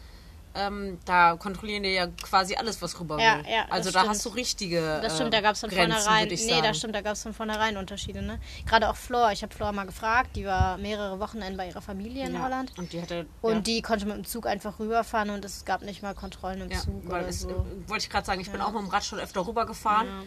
Ähm, 0.57 0.99
da 1.05 1.37
kontrollieren 1.37 1.83
die 1.83 1.91
ja 1.91 2.07
quasi 2.07 2.55
alles, 2.57 2.81
was 2.81 2.99
rüber 2.99 3.21
Ja, 3.21 3.39
will. 3.39 3.45
ja, 3.51 3.63
das 3.65 3.71
also 3.73 3.91
da 3.91 3.99
stimmt. 4.01 4.11
hast 4.15 4.25
du 4.25 4.29
richtige. 4.31 5.01
Das 5.03 5.15
stimmt, 5.17 5.35
da 5.35 5.41
gab 5.41 5.53
es 5.55 5.61
von 5.61 5.71
Grenzen, 5.71 6.01
vornherein. 6.01 6.29
Nee, 6.29 6.63
das 6.63 6.79
stimmt, 6.79 6.95
da 6.95 7.01
gab 7.03 7.13
es 7.13 7.23
von 7.23 7.35
vornherein 7.35 7.77
Unterschiede, 7.77 8.23
ne? 8.23 8.41
Gerade 8.65 8.89
auch 8.89 8.97
Flor. 8.97 9.31
Ich 9.33 9.43
habe 9.43 9.55
Flor 9.55 9.73
mal 9.73 9.85
gefragt, 9.87 10.31
die 10.37 10.45
war 10.47 10.79
mehrere 10.79 11.21
Wochenenden 11.21 11.57
bei 11.57 11.69
ihrer 11.69 11.83
Familie 11.83 12.27
in 12.27 12.35
Ja, 12.35 12.43
Holland. 12.43 12.73
Und 12.79 12.93
die 12.93 13.03
hatte. 13.03 13.27
Und 13.43 13.53
ja. 13.55 13.61
die 13.61 13.83
konnte 13.83 14.07
mit 14.07 14.17
dem 14.17 14.25
Zug 14.25 14.47
einfach 14.47 14.79
rüberfahren 14.79 15.31
und 15.31 15.45
es 15.45 15.65
gab 15.65 15.83
nicht 15.83 16.03
mal 16.03 16.15
Kontrollen 16.15 16.61
im 16.63 16.71
Ja, 16.71 16.79
Zug 16.81 17.05
oder 17.07 17.29
es, 17.29 17.41
so. 17.41 17.51
äh, 17.51 17.89
wollte 17.89 18.05
ich 18.05 18.11
gerade 18.11 18.27
sagen, 18.27 18.41
ich 18.41 18.51
bin 18.51 18.61
auch 18.61 18.73
mit 18.73 18.81
dem 18.83 18.89
Rad 18.89 19.05
schon 19.05 19.19
öfter 19.21 19.47
rübergefahren 19.47 20.07
Ja. 20.07 20.23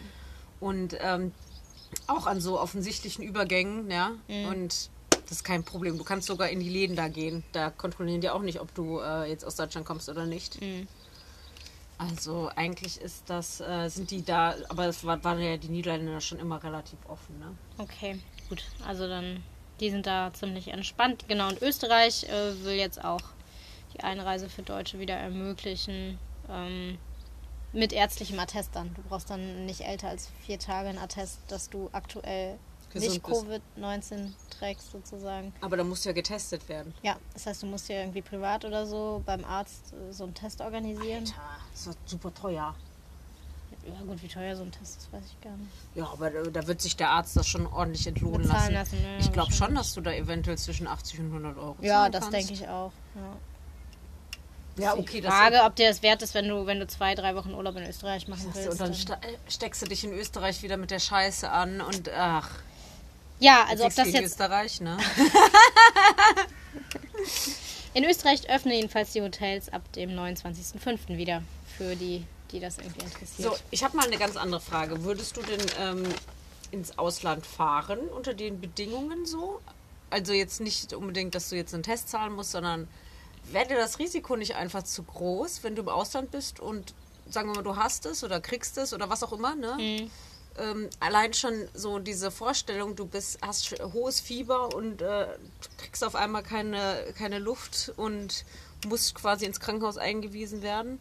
und 0.60 0.96
ähm, 1.00 1.32
auch 2.08 2.28
an 2.28 2.40
so 2.40 2.60
offensichtlichen 2.60 3.24
Übergängen, 3.24 3.90
ja. 3.90 4.12
Mhm. 4.28 4.46
Und 4.48 4.90
das 5.30 5.38
ist 5.38 5.44
kein 5.44 5.64
Problem. 5.64 5.98
Du 6.00 6.04
kannst 6.04 6.28
sogar 6.28 6.50
in 6.50 6.60
die 6.60 6.70
Läden 6.70 6.96
da 6.96 7.08
gehen. 7.08 7.44
Da 7.52 7.70
kontrollieren 7.70 8.20
die 8.20 8.32
auch 8.32 8.42
nicht, 8.42 8.60
ob 8.60 8.74
du 8.74 9.00
äh, 9.00 9.30
jetzt 9.30 9.46
aus 9.46 9.56
Deutschland 9.56 9.86
kommst 9.86 10.10
oder 10.10 10.26
nicht. 10.26 10.60
Mhm. 10.60 10.88
Also 12.00 12.50
eigentlich 12.56 13.00
ist 13.00 13.30
das, 13.30 13.62
äh, 13.62 13.90
sind 13.90 14.10
die 14.10 14.26
da, 14.26 14.56
aber 14.70 14.88
es 14.88 15.04
war, 15.04 15.24
waren 15.24 15.40
ja 15.40 15.58
die 15.58 15.68
Niederländer 15.68 16.20
schon 16.20 16.40
immer 16.40 16.64
relativ 16.64 16.98
offen, 17.08 17.38
ne? 17.38 17.56
Okay, 17.78 18.20
gut. 18.48 18.64
Also 18.88 19.08
dann, 19.08 19.44
die 19.80 19.92
sind 19.92 20.08
da 20.08 20.34
ziemlich 20.34 20.70
entspannt. 20.70 21.26
Genau, 21.28 21.50
und 21.50 21.62
Österreich 21.62 22.24
äh, 22.24 22.64
will 22.64 22.76
jetzt 22.76 23.04
auch 23.04 23.22
die 23.94 24.00
Einreise 24.00 24.50
für 24.50 24.64
Deutsche 24.64 24.98
wieder 24.98 25.16
ermöglichen. 25.16 26.18
Ähm, 26.50 26.98
mit 27.72 27.94
ärztlichem 27.94 28.40
Attest 28.40 28.76
dann. 28.76 28.96
Du 28.96 29.04
brauchst 29.04 29.30
dann 29.30 29.68
nicht 29.68 29.82
älter 29.82 30.08
als 30.08 30.32
vier 30.44 30.58
Tage 30.58 30.90
ein 30.90 30.98
Attest, 30.98 31.40
dass 31.50 31.70
du 31.70 31.90
aktuell 31.92 32.58
Gesund 32.90 33.12
nicht 33.14 33.24
bist. 33.24 33.46
Covid-19 33.78 34.32
trägst, 34.50 34.92
sozusagen. 34.92 35.54
Aber 35.62 35.78
da 35.78 35.84
musst 35.84 36.06
du 36.06 36.10
ja 36.10 36.14
getestet 36.14 36.68
werden. 36.70 36.94
Ja, 37.04 37.18
das 37.34 37.46
heißt, 37.46 37.64
du 37.64 37.68
musst 37.68 37.88
dir 37.90 37.98
irgendwie 38.00 38.22
privat 38.22 38.66
oder 38.66 38.86
so 38.86 39.22
beim 39.26 39.44
Arzt 39.46 39.94
äh, 39.94 40.12
so 40.14 40.24
einen 40.26 40.34
Test 40.34 40.62
organisieren. 40.62 41.24
Alter, 41.24 41.36
das 41.74 41.88
ist 41.88 41.98
super 42.06 42.34
teuer. 42.34 42.76
Ja, 43.86 43.94
gut, 44.06 44.22
wie 44.22 44.28
teuer 44.28 44.56
so 44.56 44.64
ein 44.64 44.72
Test 44.72 44.98
ist, 44.98 45.14
weiß 45.14 45.24
ich 45.26 45.42
gar 45.42 45.56
nicht. 45.56 45.72
Ja, 45.96 46.10
aber 46.12 46.30
da, 46.30 46.68
wird 46.68 46.82
sich 46.82 46.96
der 46.98 47.10
Arzt 47.12 47.36
das 47.36 47.48
schon 47.48 47.66
ordentlich 47.66 48.06
entlohnen 48.08 48.42
Bezahlen 48.44 48.74
lassen. 48.74 48.96
lassen, 48.98 49.04
ja, 49.04 49.18
ich 49.20 49.32
glaube 49.32 49.52
schon, 49.52 49.74
dass 49.74 49.94
du 49.94 50.02
da 50.02 50.12
eventuell 50.12 50.58
zwischen 50.58 50.86
80 50.86 51.20
und 51.22 51.26
100 51.28 51.58
Euro 51.58 51.76
Ja, 51.82 52.10
das 52.10 52.30
denke 52.30 52.54
ich 52.54 52.68
auch. 52.68 52.92
Ja. 53.16 53.38
Ja, 54.78 54.96
okay, 54.98 55.20
das 55.20 55.34
Frage, 55.34 55.62
ob 55.66 55.76
dir 55.76 55.90
das 55.90 56.02
wert 56.04 56.22
ist, 56.22 56.34
wenn 56.34 56.48
du, 56.48 56.66
wenn 56.66 56.80
du 56.80 56.88
zwei, 56.88 57.14
drei 57.16 57.36
Wochen 57.36 57.54
Urlaub 57.54 57.76
in 57.76 57.84
Österreich 57.84 58.28
machen 58.28 58.50
willst. 58.54 58.70
und 58.70 58.80
dann 58.80 58.96
dann- 59.08 59.22
äh, 59.30 59.38
steckst 59.50 59.82
du 59.82 59.88
dich 59.88 60.04
in 60.06 60.14
Österreich 60.14 60.64
wieder 60.64 60.78
mit 60.78 60.92
der 60.92 61.00
Scheiße 61.00 61.50
an 61.50 61.82
und 61.82 62.10
ach, 62.10 62.50
Ja, 63.40 63.66
also 63.68 63.86
ob 63.86 63.96
das 63.96 64.06
gegen 64.06 64.18
jetzt. 64.18 64.32
Österreich, 64.32 64.82
ne? 64.82 64.98
In 67.94 68.04
Österreich 68.04 68.50
öffnen 68.50 68.76
jedenfalls 68.76 69.14
die 69.14 69.22
Hotels 69.22 69.70
ab 69.70 69.82
dem 69.94 70.12
29.05. 70.12 71.18
wieder. 71.18 71.42
Für 71.78 71.96
die, 71.96 72.26
die 72.52 72.60
das 72.60 72.78
irgendwie 72.78 73.02
interessiert. 73.02 73.52
So, 73.52 73.58
ich 73.72 73.84
habe 73.84 73.98
mal 73.98 74.06
eine 74.06 74.18
ganz 74.18 74.36
andere 74.36 74.62
Frage. 74.62 75.04
Würdest 75.04 75.38
du 75.38 75.42
denn 75.42 75.62
ähm, 75.80 76.04
ins 76.72 76.98
Ausland 76.98 77.46
fahren 77.46 78.00
unter 78.00 78.34
den 78.34 78.60
Bedingungen 78.62 79.26
so? 79.26 79.62
Also 80.10 80.34
jetzt 80.34 80.60
nicht 80.60 80.94
unbedingt, 80.94 81.36
dass 81.36 81.50
du 81.50 81.56
jetzt 81.56 81.74
einen 81.74 81.84
Test 81.84 82.10
zahlen 82.10 82.34
musst, 82.34 82.52
sondern 82.52 82.88
wäre 83.52 83.68
dir 83.68 83.78
das 83.78 84.00
Risiko 84.00 84.36
nicht 84.36 84.56
einfach 84.56 84.84
zu 84.84 85.04
groß, 85.04 85.64
wenn 85.64 85.76
du 85.76 85.84
im 85.84 85.90
Ausland 85.90 86.32
bist 86.32 86.60
und 86.60 86.94
sagen 87.30 87.50
wir 87.50 87.56
mal, 87.56 87.64
du 87.64 87.76
hast 87.76 88.06
es 88.06 88.24
oder 88.24 88.42
kriegst 88.42 88.78
es 88.78 88.94
oder 88.94 89.10
was 89.10 89.24
auch 89.24 89.34
immer, 89.34 89.56
ne? 89.56 89.78
Mhm. 89.80 90.12
Ähm, 90.58 90.90
allein 91.00 91.34
schon 91.34 91.68
so 91.74 92.00
diese 92.00 92.32
Vorstellung, 92.32 92.96
du 92.96 93.06
bist, 93.06 93.40
hast 93.42 93.72
hohes 93.94 94.20
Fieber 94.20 94.74
und 94.76 95.02
äh, 95.02 95.28
kriegst 95.78 96.04
auf 96.04 96.16
einmal 96.16 96.44
keine, 96.44 96.98
keine 97.18 97.40
Luft 97.40 97.94
und 97.96 98.44
musst 98.88 99.16
quasi 99.16 99.46
ins 99.46 99.60
Krankenhaus 99.60 99.98
eingewiesen 99.98 100.62
werden. 100.62 101.00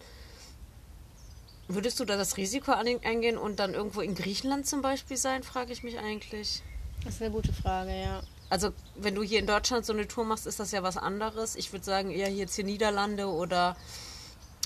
Würdest 1.67 2.01
du 2.01 2.05
da 2.05 2.17
das 2.17 2.37
Risiko 2.37 2.73
ein- 2.73 3.05
eingehen 3.05 3.37
und 3.37 3.59
dann 3.59 3.75
irgendwo 3.75 4.01
in 4.01 4.15
Griechenland 4.15 4.67
zum 4.67 4.81
Beispiel 4.81 5.17
sein, 5.17 5.43
frage 5.43 5.73
ich 5.73 5.83
mich 5.83 5.99
eigentlich. 5.99 6.63
Das 7.05 7.15
ist 7.15 7.23
eine 7.23 7.31
gute 7.31 7.53
Frage, 7.53 7.91
ja. 7.91 8.23
Also, 8.51 8.73
wenn 8.97 9.15
du 9.15 9.23
hier 9.23 9.39
in 9.39 9.47
Deutschland 9.47 9.85
so 9.85 9.93
eine 9.93 10.09
Tour 10.09 10.25
machst, 10.25 10.47
ist 10.47 10.59
das 10.59 10.71
ja 10.73 10.83
was 10.83 10.97
anderes. 10.97 11.55
Ich 11.57 11.73
würde 11.73 11.85
sagen, 11.85 12.11
eher 12.11 12.29
hier 12.29 12.39
jetzt 12.39 12.55
hier 12.55 12.65
Niederlande 12.65 13.27
oder 13.27 13.77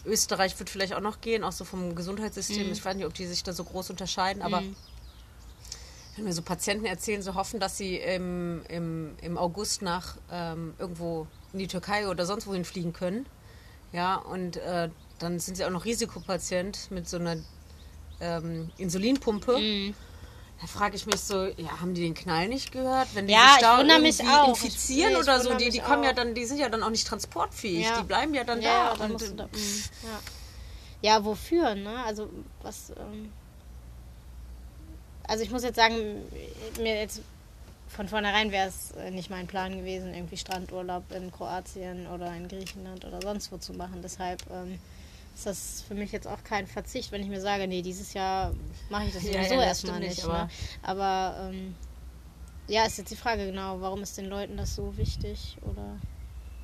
Österreich 0.04 0.58
wird 0.58 0.68
vielleicht 0.70 0.94
auch 0.94 1.00
noch 1.00 1.20
gehen, 1.20 1.44
auch 1.44 1.52
so 1.52 1.64
vom 1.64 1.94
Gesundheitssystem. 1.94 2.70
Ich 2.72 2.84
weiß 2.84 2.96
nicht, 2.96 3.06
ob 3.06 3.14
die 3.14 3.26
sich 3.26 3.42
da 3.42 3.52
so 3.52 3.64
groß 3.64 3.90
unterscheiden, 3.90 4.42
aber 4.42 4.62
wenn 6.16 6.24
mir 6.24 6.32
so 6.32 6.42
Patienten 6.42 6.84
erzählen, 6.86 7.22
so 7.22 7.34
hoffen, 7.34 7.60
dass 7.60 7.78
sie 7.78 7.96
im, 7.96 8.62
im, 8.68 9.14
im 9.22 9.38
August 9.38 9.82
nach 9.82 10.16
ähm, 10.30 10.74
irgendwo 10.78 11.26
in 11.52 11.60
die 11.60 11.68
Türkei 11.68 12.08
oder 12.08 12.26
sonst 12.26 12.46
wohin 12.46 12.64
fliegen 12.64 12.92
können. 12.92 13.26
Ja, 13.92 14.16
und 14.16 14.56
äh, 14.56 14.88
dann 15.18 15.38
sind 15.38 15.56
sie 15.56 15.64
auch 15.64 15.70
noch 15.70 15.84
Risikopatient 15.84 16.90
mit 16.90 17.08
so 17.08 17.18
einer 17.18 17.36
ähm, 18.20 18.70
Insulinpumpe. 18.78 19.58
Mhm. 19.58 19.94
Da 20.62 20.68
frage 20.68 20.94
ich 20.94 21.06
mich 21.06 21.20
so, 21.20 21.46
ja, 21.46 21.80
haben 21.80 21.92
die 21.92 22.02
den 22.02 22.14
Knall 22.14 22.46
nicht 22.48 22.70
gehört? 22.70 23.08
Wenn 23.14 23.26
die 23.26 23.32
Ja, 23.32 23.40
sich 23.48 23.54
ich 23.56 23.60
da 23.62 23.80
irgendwie 23.82 24.28
auch. 24.30 24.48
infizieren 24.50 25.10
Ich- 25.12 25.16
ich 25.18 25.22
oder 25.24 25.40
so, 25.40 25.54
die, 25.54 25.70
die 25.70 25.80
kommen 25.80 26.04
ja 26.04 26.10
auch. 26.10 26.14
dann, 26.14 26.34
die 26.34 26.44
sind 26.44 26.58
ja 26.58 26.68
dann 26.68 26.84
auch 26.84 26.90
nicht 26.90 27.04
transportfähig. 27.06 27.84
Ja. 27.84 27.98
Die 28.00 28.06
bleiben 28.06 28.32
ja 28.32 28.44
dann 28.44 28.62
ja, 28.62 28.90
da. 28.90 28.96
dann 28.96 29.10
und, 29.12 29.38
da 29.40 29.44
ja. 29.44 30.20
ja, 31.16 31.24
wofür, 31.24 31.74
ne? 31.74 32.04
Also, 32.04 32.30
was. 32.62 32.90
Ähm, 32.90 33.32
also, 35.26 35.42
ich 35.42 35.50
muss 35.50 35.64
jetzt 35.64 35.76
sagen, 35.76 36.22
mir 36.78 36.94
jetzt 36.96 37.22
von 37.88 38.06
vornherein 38.08 38.52
wäre 38.52 38.68
es 38.68 38.92
äh, 38.92 39.10
nicht 39.10 39.30
mein 39.30 39.48
Plan 39.48 39.76
gewesen, 39.76 40.14
irgendwie 40.14 40.36
Strandurlaub 40.36 41.10
in 41.12 41.32
Kroatien 41.32 42.06
oder 42.06 42.32
in 42.36 42.46
Griechenland 42.48 43.04
oder 43.04 43.20
sonst 43.20 43.50
wo 43.50 43.56
zu 43.58 43.72
machen. 43.74 44.00
Deshalb 44.02 44.40
ähm, 44.50 44.78
ist 45.34 45.46
das 45.46 45.82
für 45.86 45.94
mich 45.94 46.12
jetzt 46.12 46.26
auch 46.26 46.42
kein 46.44 46.66
Verzicht, 46.66 47.12
wenn 47.12 47.22
ich 47.22 47.28
mir 47.28 47.40
sage, 47.40 47.66
nee, 47.66 47.82
dieses 47.82 48.12
Jahr 48.14 48.52
mache 48.90 49.06
ich 49.06 49.14
das 49.14 49.22
Ja, 49.32 49.32
sowieso 49.34 49.54
ja, 49.54 49.60
das 49.60 49.68
erstmal 49.68 50.00
nicht. 50.00 50.16
nicht, 50.18 50.28
ne? 50.28 50.48
Aber 50.82 51.48
ähm, 51.50 51.74
ja, 52.68 52.84
ist 52.84 52.98
jetzt 52.98 53.10
die 53.10 53.16
Frage 53.16 53.46
genau, 53.46 53.80
warum 53.80 54.02
ist 54.02 54.16
den 54.18 54.26
Leuten 54.26 54.56
das 54.56 54.74
so 54.74 54.96
wichtig? 54.96 55.56
Oder 55.62 55.98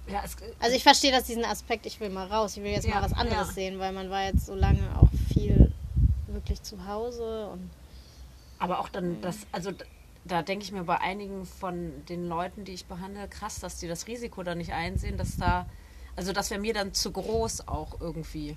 ja, 0.06 0.22
es, 0.24 0.36
also 0.60 0.74
ich 0.76 0.82
verstehe 0.82 1.12
das 1.12 1.24
diesen 1.24 1.44
Aspekt, 1.44 1.86
ich 1.86 2.00
will 2.00 2.08
mal 2.10 2.26
raus, 2.26 2.56
ich 2.56 2.62
will 2.62 2.70
jetzt 2.70 2.86
Ja, 2.86 2.96
mal 2.96 3.02
was 3.02 3.12
anderes 3.12 3.48
ja. 3.48 3.54
sehen, 3.54 3.78
weil 3.78 3.92
man 3.92 4.10
war 4.10 4.24
jetzt 4.24 4.46
so 4.46 4.54
lange 4.54 4.96
auch 4.98 5.08
viel 5.32 5.72
wirklich 6.26 6.62
zu 6.62 6.86
Hause 6.86 7.48
und 7.48 7.70
Aber 8.58 8.80
auch 8.80 8.88
dann 8.88 9.20
das, 9.20 9.46
also 9.52 9.72
da 10.24 10.42
denke 10.42 10.64
ich 10.64 10.72
mir 10.72 10.84
bei 10.84 11.00
einigen 11.00 11.46
von 11.46 12.04
den 12.06 12.26
Leuten, 12.26 12.64
die 12.64 12.72
ich 12.72 12.86
behandle, 12.86 13.28
krass, 13.28 13.60
dass 13.60 13.78
die 13.78 13.88
das 13.88 14.06
Risiko 14.06 14.42
da 14.42 14.54
nicht 14.54 14.72
einsehen, 14.72 15.16
dass 15.16 15.36
da, 15.36 15.66
also 16.18 16.32
das 16.32 16.50
wäre 16.50 16.60
mir 16.60 16.74
dann 16.74 16.92
zu 16.94 17.12
groß 17.12 17.68
auch 17.68 18.00
irgendwie. 18.00 18.56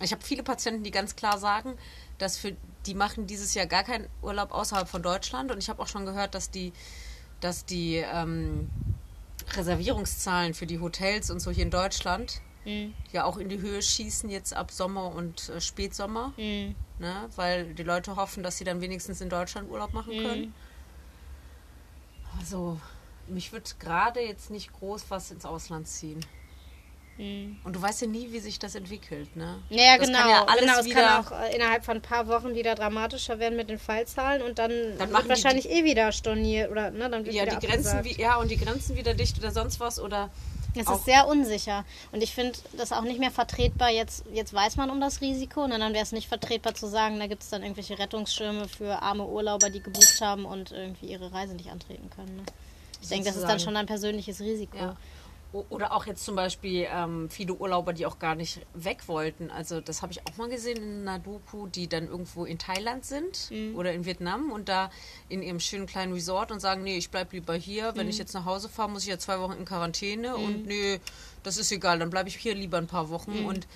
Ich 0.00 0.10
habe 0.10 0.22
viele 0.24 0.42
Patienten, 0.42 0.82
die 0.82 0.90
ganz 0.90 1.14
klar 1.16 1.36
sagen, 1.38 1.76
dass 2.16 2.38
für 2.38 2.56
die 2.86 2.94
machen 2.94 3.26
dieses 3.26 3.52
Jahr 3.52 3.66
gar 3.66 3.84
keinen 3.84 4.08
Urlaub 4.22 4.52
außerhalb 4.52 4.88
von 4.88 5.02
Deutschland 5.02 5.52
und 5.52 5.58
ich 5.58 5.68
habe 5.68 5.82
auch 5.82 5.86
schon 5.86 6.06
gehört, 6.06 6.34
dass 6.34 6.50
die, 6.50 6.72
dass 7.42 7.66
die 7.66 7.96
ähm, 7.96 8.70
Reservierungszahlen 9.54 10.54
für 10.54 10.64
die 10.66 10.80
Hotels 10.80 11.30
und 11.30 11.40
so 11.40 11.50
hier 11.50 11.64
in 11.64 11.70
Deutschland 11.70 12.40
Mhm. 12.64 12.94
ja 13.12 13.24
auch 13.24 13.38
in 13.38 13.48
die 13.48 13.60
Höhe 13.60 13.82
schießen 13.82 14.30
jetzt 14.30 14.54
ab 14.54 14.70
Sommer 14.70 15.12
und 15.14 15.48
äh, 15.50 15.60
Spätsommer 15.60 16.32
Mhm. 16.38 16.74
ne? 17.00 17.28
weil 17.36 17.74
die 17.74 17.82
Leute 17.82 18.14
hoffen, 18.16 18.42
dass 18.44 18.56
sie 18.56 18.64
dann 18.64 18.80
wenigstens 18.80 19.20
in 19.20 19.28
Deutschland 19.28 19.68
Urlaub 19.68 19.92
machen 19.92 20.12
können. 20.16 20.54
Also, 22.38 22.80
mich 23.26 23.52
wird 23.52 23.78
gerade 23.80 24.20
jetzt 24.20 24.50
nicht 24.50 24.72
groß 24.72 25.06
was 25.10 25.30
ins 25.32 25.44
Ausland 25.44 25.86
ziehen. 25.88 26.24
Mhm. 27.18 27.58
Und 27.64 27.76
du 27.76 27.82
weißt 27.82 28.02
ja 28.02 28.06
nie, 28.08 28.32
wie 28.32 28.38
sich 28.40 28.58
das 28.58 28.74
entwickelt, 28.74 29.36
ne? 29.36 29.58
Ja, 29.68 29.98
das 29.98 30.06
genau. 30.06 30.18
Kann 30.20 30.30
ja 30.30 30.44
alles 30.46 30.60
genau, 30.60 30.78
es 30.78 30.84
wieder, 30.86 30.94
kann 31.02 31.24
auch 31.26 31.32
äh, 31.32 31.54
innerhalb 31.54 31.84
von 31.84 31.96
ein 31.96 32.02
paar 32.02 32.26
Wochen 32.28 32.54
wieder 32.54 32.74
dramatischer 32.74 33.38
werden 33.38 33.56
mit 33.56 33.68
den 33.70 33.78
Fallzahlen 33.78 34.42
und 34.42 34.58
dann, 34.58 34.70
Dann 34.98 35.10
wird 35.10 35.24
die- 35.24 35.28
wahrscheinlich 35.28 35.70
eh 35.70 35.84
wieder 35.84 36.10
storniert 36.12 36.70
oder 36.70 36.90
ne, 36.90 37.10
dann 37.10 37.24
wird 37.24 37.34
ja, 37.34 37.44
wieder 37.44 37.56
die 37.56 37.66
Grenzen, 37.66 38.02
wie, 38.04 38.20
ja, 38.20 38.36
und 38.36 38.50
die 38.50 38.56
Grenzen 38.56 38.96
wieder 38.96 39.14
dicht 39.14 39.38
oder 39.38 39.50
sonst 39.52 39.78
was 39.78 40.00
oder 40.00 40.30
Es 40.74 40.88
ist 40.88 41.04
sehr 41.04 41.26
unsicher. 41.28 41.84
Und 42.12 42.22
ich 42.22 42.32
finde 42.34 42.58
das 42.78 42.92
auch 42.92 43.02
nicht 43.02 43.20
mehr 43.20 43.30
vertretbar. 43.30 43.90
Jetzt, 43.90 44.24
jetzt 44.32 44.54
weiß 44.54 44.76
man 44.76 44.88
um 44.88 45.02
das 45.02 45.20
Risiko. 45.20 45.64
Und 45.64 45.70
dann 45.70 45.92
wäre 45.92 46.02
es 46.02 46.12
nicht 46.12 46.28
vertretbar 46.28 46.74
zu 46.74 46.86
sagen, 46.86 47.18
da 47.18 47.26
gibt 47.26 47.42
es 47.42 47.50
dann 47.50 47.62
irgendwelche 47.62 47.98
Rettungsschirme 47.98 48.66
für 48.68 49.02
arme 49.02 49.26
Urlauber, 49.26 49.68
die 49.68 49.82
gebucht 49.82 50.18
haben 50.22 50.46
und 50.46 50.72
irgendwie 50.72 51.06
ihre 51.08 51.30
Reise 51.30 51.52
nicht 51.54 51.70
antreten 51.70 52.08
können. 52.08 52.36
Ne? 52.36 52.42
Ich 53.02 53.08
denke, 53.08 53.26
das 53.26 53.36
ist 53.36 53.42
dann 53.46 53.60
schon 53.60 53.76
ein 53.76 53.84
persönliches 53.84 54.40
Risiko. 54.40 54.78
Ja. 54.78 54.96
Oder 55.52 55.92
auch 55.92 56.06
jetzt 56.06 56.24
zum 56.24 56.34
Beispiel 56.34 56.86
ähm, 56.90 57.28
viele 57.28 57.52
Urlauber, 57.52 57.92
die 57.92 58.06
auch 58.06 58.18
gar 58.18 58.34
nicht 58.34 58.60
weg 58.72 59.06
wollten. 59.06 59.50
Also 59.50 59.82
das 59.82 60.00
habe 60.00 60.10
ich 60.10 60.26
auch 60.26 60.38
mal 60.38 60.48
gesehen 60.48 60.82
in 60.82 61.06
einer 61.06 61.18
Doku, 61.18 61.66
die 61.66 61.88
dann 61.88 62.06
irgendwo 62.06 62.46
in 62.46 62.58
Thailand 62.58 63.04
sind 63.04 63.50
oder 63.74 63.92
in 63.92 64.06
Vietnam 64.06 64.50
und 64.50 64.70
da 64.70 64.90
in 65.28 65.42
ihrem 65.42 65.60
schönen 65.60 65.84
kleinen 65.84 66.14
Resort 66.14 66.52
und 66.52 66.60
sagen, 66.60 66.82
nee, 66.82 66.96
ich 66.96 67.10
bleib 67.10 67.34
lieber 67.34 67.54
hier. 67.54 67.92
Wenn 67.96 68.08
ich 68.08 68.16
jetzt 68.16 68.32
nach 68.32 68.46
Hause 68.46 68.70
fahre, 68.70 68.88
muss 68.88 69.02
ich 69.02 69.10
ja 69.10 69.18
zwei 69.18 69.40
Wochen 69.40 69.58
in 69.58 69.66
Quarantäne 69.66 70.36
und 70.36 70.66
nee, 70.66 71.00
das 71.42 71.58
ist 71.58 71.70
egal, 71.70 71.98
dann 71.98 72.08
bleibe 72.08 72.30
ich 72.30 72.36
hier 72.36 72.54
lieber 72.54 72.78
ein 72.78 72.86
paar 72.86 73.10
Wochen. 73.10 73.44
Und 73.44 73.66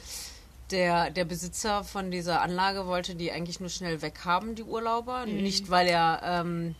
der, 0.70 1.10
der 1.10 1.26
Besitzer 1.26 1.84
von 1.84 2.10
dieser 2.10 2.40
Anlage 2.40 2.86
wollte 2.86 3.14
die 3.14 3.30
eigentlich 3.30 3.60
nur 3.60 3.68
schnell 3.68 4.00
weghaben, 4.00 4.54
die 4.54 4.64
Urlauber. 4.64 5.26
Nicht, 5.26 5.68
weil 5.70 5.88
er... 5.88 6.22
Ähm, 6.24 6.74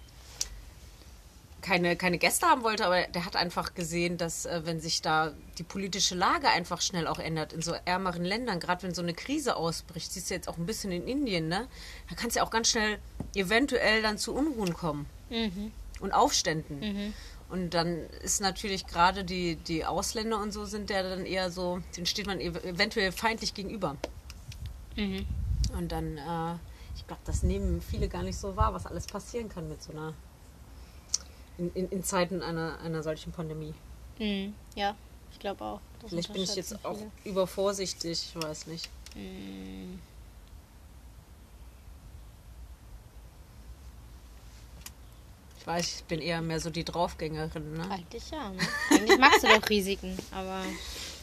keine, 1.67 1.97
keine 1.97 2.19
Gäste 2.19 2.47
haben 2.47 2.63
wollte, 2.63 2.87
aber 2.87 3.03
der 3.09 3.25
hat 3.25 3.35
einfach 3.37 3.75
gesehen, 3.75 4.17
dass 4.19 4.47
äh, 4.47 4.63
wenn 4.65 4.79
sich 4.81 5.03
da 5.03 5.33
die 5.59 5.65
politische 5.65 6.15
Lage 6.15 6.49
einfach 6.49 6.81
schnell 6.81 7.07
auch 7.09 7.19
ändert 7.19 7.53
in 7.53 7.61
so 7.61 7.75
ärmeren 7.85 8.25
Ländern, 8.25 8.61
gerade 8.61 8.85
wenn 8.85 8.95
so 8.95 9.03
eine 9.03 9.15
Krise 9.15 9.57
ausbricht, 9.57 10.13
siehst 10.13 10.31
du 10.31 10.35
jetzt 10.35 10.49
auch 10.49 10.59
ein 10.59 10.67
bisschen 10.67 10.93
in 10.93 11.07
Indien, 11.09 11.49
ne? 11.49 11.67
Da 12.09 12.15
kann 12.15 12.29
es 12.29 12.37
ja 12.37 12.45
auch 12.45 12.51
ganz 12.51 12.69
schnell 12.71 12.99
eventuell 13.35 14.01
dann 14.03 14.17
zu 14.19 14.35
Unruhen 14.35 14.75
kommen 14.75 15.07
Mhm. 15.29 15.73
und 16.01 16.13
Aufständen. 16.13 17.13
Und 17.49 17.75
dann 17.75 17.99
ist 18.23 18.41
natürlich 18.41 18.87
gerade 18.87 19.25
die, 19.25 19.57
die 19.57 19.85
Ausländer 19.85 20.41
und 20.41 20.53
so 20.53 20.65
sind 20.65 20.89
ja 20.91 21.03
dann 21.03 21.27
eher 21.27 21.51
so, 21.51 21.81
denen 21.97 22.07
steht 22.07 22.27
man 22.27 22.41
ev 22.41 22.57
eventuell 22.65 23.13
feindlich 23.13 23.55
gegenüber. 23.55 23.97
Mhm. 24.97 25.27
Und 25.77 25.93
dann, 25.93 26.17
äh, 26.19 26.55
ich 26.97 27.07
glaube, 27.07 27.23
das 27.25 27.43
nehmen 27.43 27.81
viele 27.83 28.09
gar 28.09 28.23
nicht 28.23 28.39
so 28.39 28.57
wahr, 28.57 28.73
was 28.75 28.87
alles 28.87 29.07
passieren 29.07 29.49
kann 29.49 29.69
mit 29.69 29.83
so 29.83 29.93
einer, 29.93 30.15
in, 31.59 31.73
in, 31.75 31.89
in 31.91 32.03
Zeiten 32.05 32.43
einer, 32.43 32.79
einer 32.81 33.03
solchen 33.03 33.33
Pandemie. 33.33 33.75
Mhm. 34.19 34.55
Ja, 34.75 34.95
ich 35.33 35.39
glaube 35.39 35.65
auch. 35.65 35.81
Das 36.01 36.11
Vielleicht 36.11 36.33
bin 36.33 36.43
ich 36.43 36.55
jetzt 36.55 36.85
auch 36.85 36.97
viele. 36.97 37.11
übervorsichtig, 37.25 38.35
ich 38.35 38.43
weiß 38.43 38.67
nicht. 38.67 38.89
Mhm. 39.15 40.01
Ich 45.59 45.67
weiß, 45.67 45.97
ich 45.97 46.05
bin 46.05 46.21
eher 46.21 46.41
mehr 46.43 46.61
so 46.61 46.71
die 46.71 46.85
Draufgängerin, 46.85 47.73
ne? 47.73 47.91
Eigentlich 47.91 48.31
ja. 48.31 48.51
Ne? 48.51 48.59
Eigentlich 48.91 49.19
magst 49.19 49.43
du 49.43 49.49
doch 49.49 49.69
Risiken, 49.69 50.17
aber. 50.31 50.63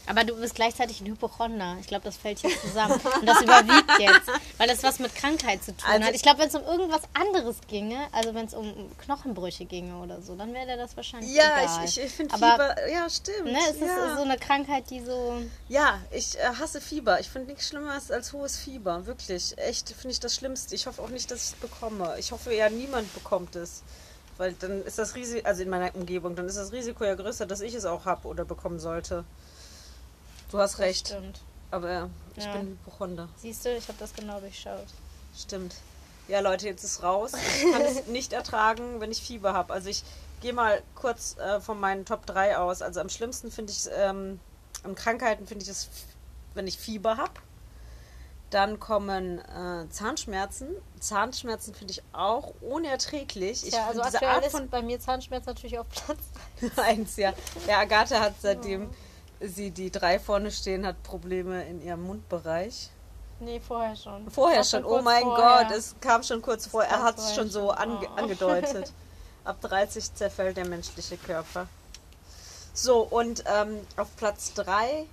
Aber 0.05 0.23
du 0.23 0.35
bist 0.35 0.55
gleichzeitig 0.55 1.01
ein 1.01 1.07
Hypochonder. 1.07 1.77
Ich 1.79 1.87
glaube, 1.87 2.03
das 2.03 2.17
fällt 2.17 2.39
hier 2.39 2.51
zusammen. 2.61 2.99
Und 3.19 3.25
das 3.25 3.41
überwiegt 3.41 3.99
jetzt, 3.99 4.29
weil 4.57 4.67
das 4.67 4.83
was 4.83 4.99
mit 4.99 5.15
Krankheit 5.15 5.63
zu 5.63 5.75
tun 5.75 5.89
Also 5.89 6.07
hat. 6.07 6.15
Ich 6.15 6.21
glaube, 6.21 6.39
wenn 6.39 6.49
es 6.49 6.55
um 6.55 6.63
irgendwas 6.63 7.01
anderes 7.13 7.57
ginge, 7.67 7.99
also 8.11 8.33
wenn 8.33 8.45
es 8.45 8.53
um 8.53 8.91
Knochenbrüche 8.97 9.65
ginge 9.65 9.95
oder 9.97 10.21
so, 10.21 10.35
dann 10.35 10.53
wäre 10.53 10.77
das 10.77 10.95
wahrscheinlich 10.97 11.33
egal. 11.33 11.87
finde 12.11 12.35
Aber, 12.35 12.89
ja, 12.89 13.09
stimmt. 13.09 13.45
Ne, 13.45 13.59
es 13.69 13.77
ist 13.77 14.15
so 14.15 14.23
eine 14.23 14.37
Krankheit, 14.37 14.89
die 14.89 15.01
so. 15.03 15.41
Ja, 15.69 15.99
ich 16.11 16.37
äh, 16.37 16.43
hasse 16.59 16.81
Fieber. 16.81 17.19
Ich 17.19 17.29
finde 17.29 17.49
nichts 17.49 17.69
Schlimmeres 17.69 18.11
als 18.11 18.33
hohes 18.33 18.57
Fieber. 18.57 19.05
Wirklich. 19.05 19.57
Echt 19.57 19.89
finde 19.89 20.11
ich 20.11 20.19
das 20.19 20.35
Schlimmste. 20.35 20.75
Ich 20.75 20.85
hoffe 20.85 21.01
auch 21.01 21.09
nicht, 21.09 21.31
dass 21.31 21.39
ich 21.39 21.53
es 21.53 21.55
bekomme. 21.55 22.15
Ich 22.19 22.31
hoffe 22.31 22.53
ja, 22.53 22.69
niemand 22.69 23.13
bekommt 23.13 23.55
es. 23.55 23.83
Weil 24.37 24.53
dann 24.53 24.83
ist 24.83 24.97
das 24.97 25.15
Risiko, 25.15 25.47
also 25.47 25.61
in 25.61 25.69
meiner 25.69 25.93
Umgebung, 25.95 26.35
dann 26.35 26.47
ist 26.47 26.57
das 26.57 26.71
Risiko 26.71 27.03
ja 27.05 27.15
größer, 27.15 27.45
dass 27.45 27.61
ich 27.61 27.75
es 27.75 27.85
auch 27.85 28.05
habe 28.05 28.27
oder 28.27 28.45
bekommen 28.45 28.79
sollte. 28.79 29.23
Du 30.53 30.59
hast 30.59 30.77
recht. 30.77 31.07
Stimmt. 31.07 31.41
Aber 31.71 32.11
ich 32.35 32.43
Ja. 32.43 32.51
bin 32.53 32.77
Hypochonder. 32.85 33.27
Siehst 33.37 33.65
du, 33.65 33.75
ich 33.75 33.87
habe 33.87 33.97
das 33.97 34.13
genau 34.13 34.39
durchschaut. 34.39 34.85
Stimmt. 35.35 35.73
Ja, 36.27 36.41
Leute, 36.41 36.67
jetzt 36.67 36.83
ist 36.83 37.01
raus. 37.01 37.31
Ich 37.33 37.71
kann 37.73 37.81
es 37.81 38.05
nicht 38.05 38.33
ertragen, 38.33 39.01
wenn 39.01 39.11
ich 39.11 39.19
Fieber 39.19 39.53
habe. 39.53 39.73
Also 39.73 39.89
ich 39.89 40.03
gehe 40.41 40.53
mal 40.53 40.83
kurz 40.93 41.37
äh, 41.39 41.59
von 41.59 41.79
meinen 41.79 42.05
Top 42.05 42.27
3 42.27 42.57
aus. 42.59 42.83
Also 42.83 43.01
am 43.01 43.09
schlimmsten 43.09 43.49
finde 43.49 43.73
ich, 43.73 43.89
ähm, 43.97 44.39
an 44.83 44.93
Krankheiten 44.93 45.47
finde 45.47 45.63
ich 45.63 45.69
es, 45.71 45.89
wenn 46.53 46.67
ich 46.67 46.77
Fieber 46.77 47.17
habe. 47.17 47.33
Dann 48.51 48.79
kommen 48.79 49.39
äh, 49.39 49.89
Zahnschmerzen. 49.89 50.67
Zahnschmerzen 50.99 51.73
finde 51.73 51.93
ich 51.93 52.03
auch 52.13 52.53
unerträglich. 52.61 53.65
Ich 53.65 53.73
ja, 53.73 53.87
also 53.87 54.03
aktuell 54.03 54.43
ist 54.43 54.69
bei 54.69 54.83
mir 54.83 54.99
Zahnschmerz 54.99 55.47
natürlich 55.47 55.79
auf 55.79 55.87
Platz. 55.89 56.19
eins, 56.77 57.15
ja. 57.15 57.33
Der 57.65 57.79
Agathe 57.79 58.19
hat 58.19 58.35
seitdem 58.39 58.91
sie 59.43 59.71
die 59.71 59.91
drei 59.91 60.19
vorne 60.19 60.51
stehen, 60.51 60.85
hat 60.85 61.01
Probleme 61.03 61.63
in 61.65 61.81
ihrem 61.81 62.03
Mundbereich. 62.03 62.89
Nee, 63.39 63.59
vorher 63.59 63.95
schon. 63.95 64.29
Vorher 64.29 64.57
War 64.59 64.63
schon, 64.63 64.85
oh 64.85 65.01
mein 65.01 65.23
vorher. 65.23 65.65
Gott, 65.65 65.77
es 65.77 65.95
kam 65.99 66.23
schon 66.23 66.41
kurz 66.41 66.67
vor. 66.67 66.83
Er 66.83 67.03
hat 67.03 67.17
es 67.17 67.35
schon 67.35 67.49
so 67.49 67.69
schon. 67.69 67.77
ange 67.77 68.07
Oh. 68.07 68.15
angedeutet. 68.19 68.93
Ab 69.43 69.59
30 69.61 70.13
zerfällt 70.13 70.55
der 70.55 70.65
menschliche 70.67 71.17
Körper. 71.17 71.67
So, 72.73 73.01
und 73.01 73.43
ähm, 73.45 73.81
auf 73.97 74.15
Platz 74.15 74.53
3. 74.53 75.05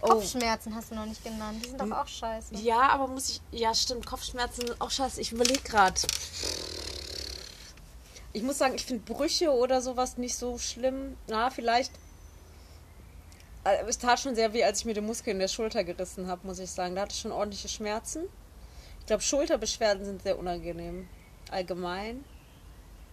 Oh, 0.00 0.08
Kopfschmerzen 0.08 0.74
hast 0.74 0.90
du 0.90 0.94
noch 0.94 1.06
nicht 1.06 1.22
genannt. 1.22 1.62
Die 1.64 1.68
sind 1.70 1.80
doch 1.80 1.90
auch 1.90 2.06
scheiße. 2.08 2.54
ja, 2.56 2.88
aber 2.90 3.08
muss 3.08 3.28
ich. 3.28 3.40
Ja, 3.50 3.74
stimmt, 3.74 4.06
Kopfschmerzen 4.06 4.66
sind 4.66 4.80
auch 4.80 4.90
scheiße. 4.90 5.20
Ich 5.20 5.32
überlege 5.32 5.60
gerade. 5.62 6.00
Ich 8.36 8.42
muss 8.42 8.58
sagen, 8.58 8.74
ich 8.74 8.84
finde 8.84 9.10
Brüche 9.10 9.50
oder 9.50 9.80
sowas 9.80 10.18
nicht 10.18 10.36
so 10.36 10.58
schlimm. 10.58 11.16
Na, 11.26 11.48
vielleicht. 11.48 11.90
Äh, 13.64 13.82
Es 13.88 13.96
tat 13.96 14.20
schon 14.20 14.34
sehr 14.34 14.52
weh, 14.52 14.62
als 14.62 14.80
ich 14.80 14.84
mir 14.84 14.92
den 14.92 15.06
Muskel 15.06 15.30
in 15.30 15.38
der 15.38 15.48
Schulter 15.48 15.84
gerissen 15.84 16.26
habe, 16.26 16.46
muss 16.46 16.58
ich 16.58 16.70
sagen. 16.70 16.94
Da 16.94 17.00
hatte 17.00 17.14
ich 17.14 17.20
schon 17.22 17.32
ordentliche 17.32 17.70
Schmerzen. 17.70 18.24
Ich 19.00 19.06
glaube, 19.06 19.22
Schulterbeschwerden 19.22 20.04
sind 20.04 20.22
sehr 20.22 20.38
unangenehm. 20.38 21.08
Allgemein. 21.50 22.26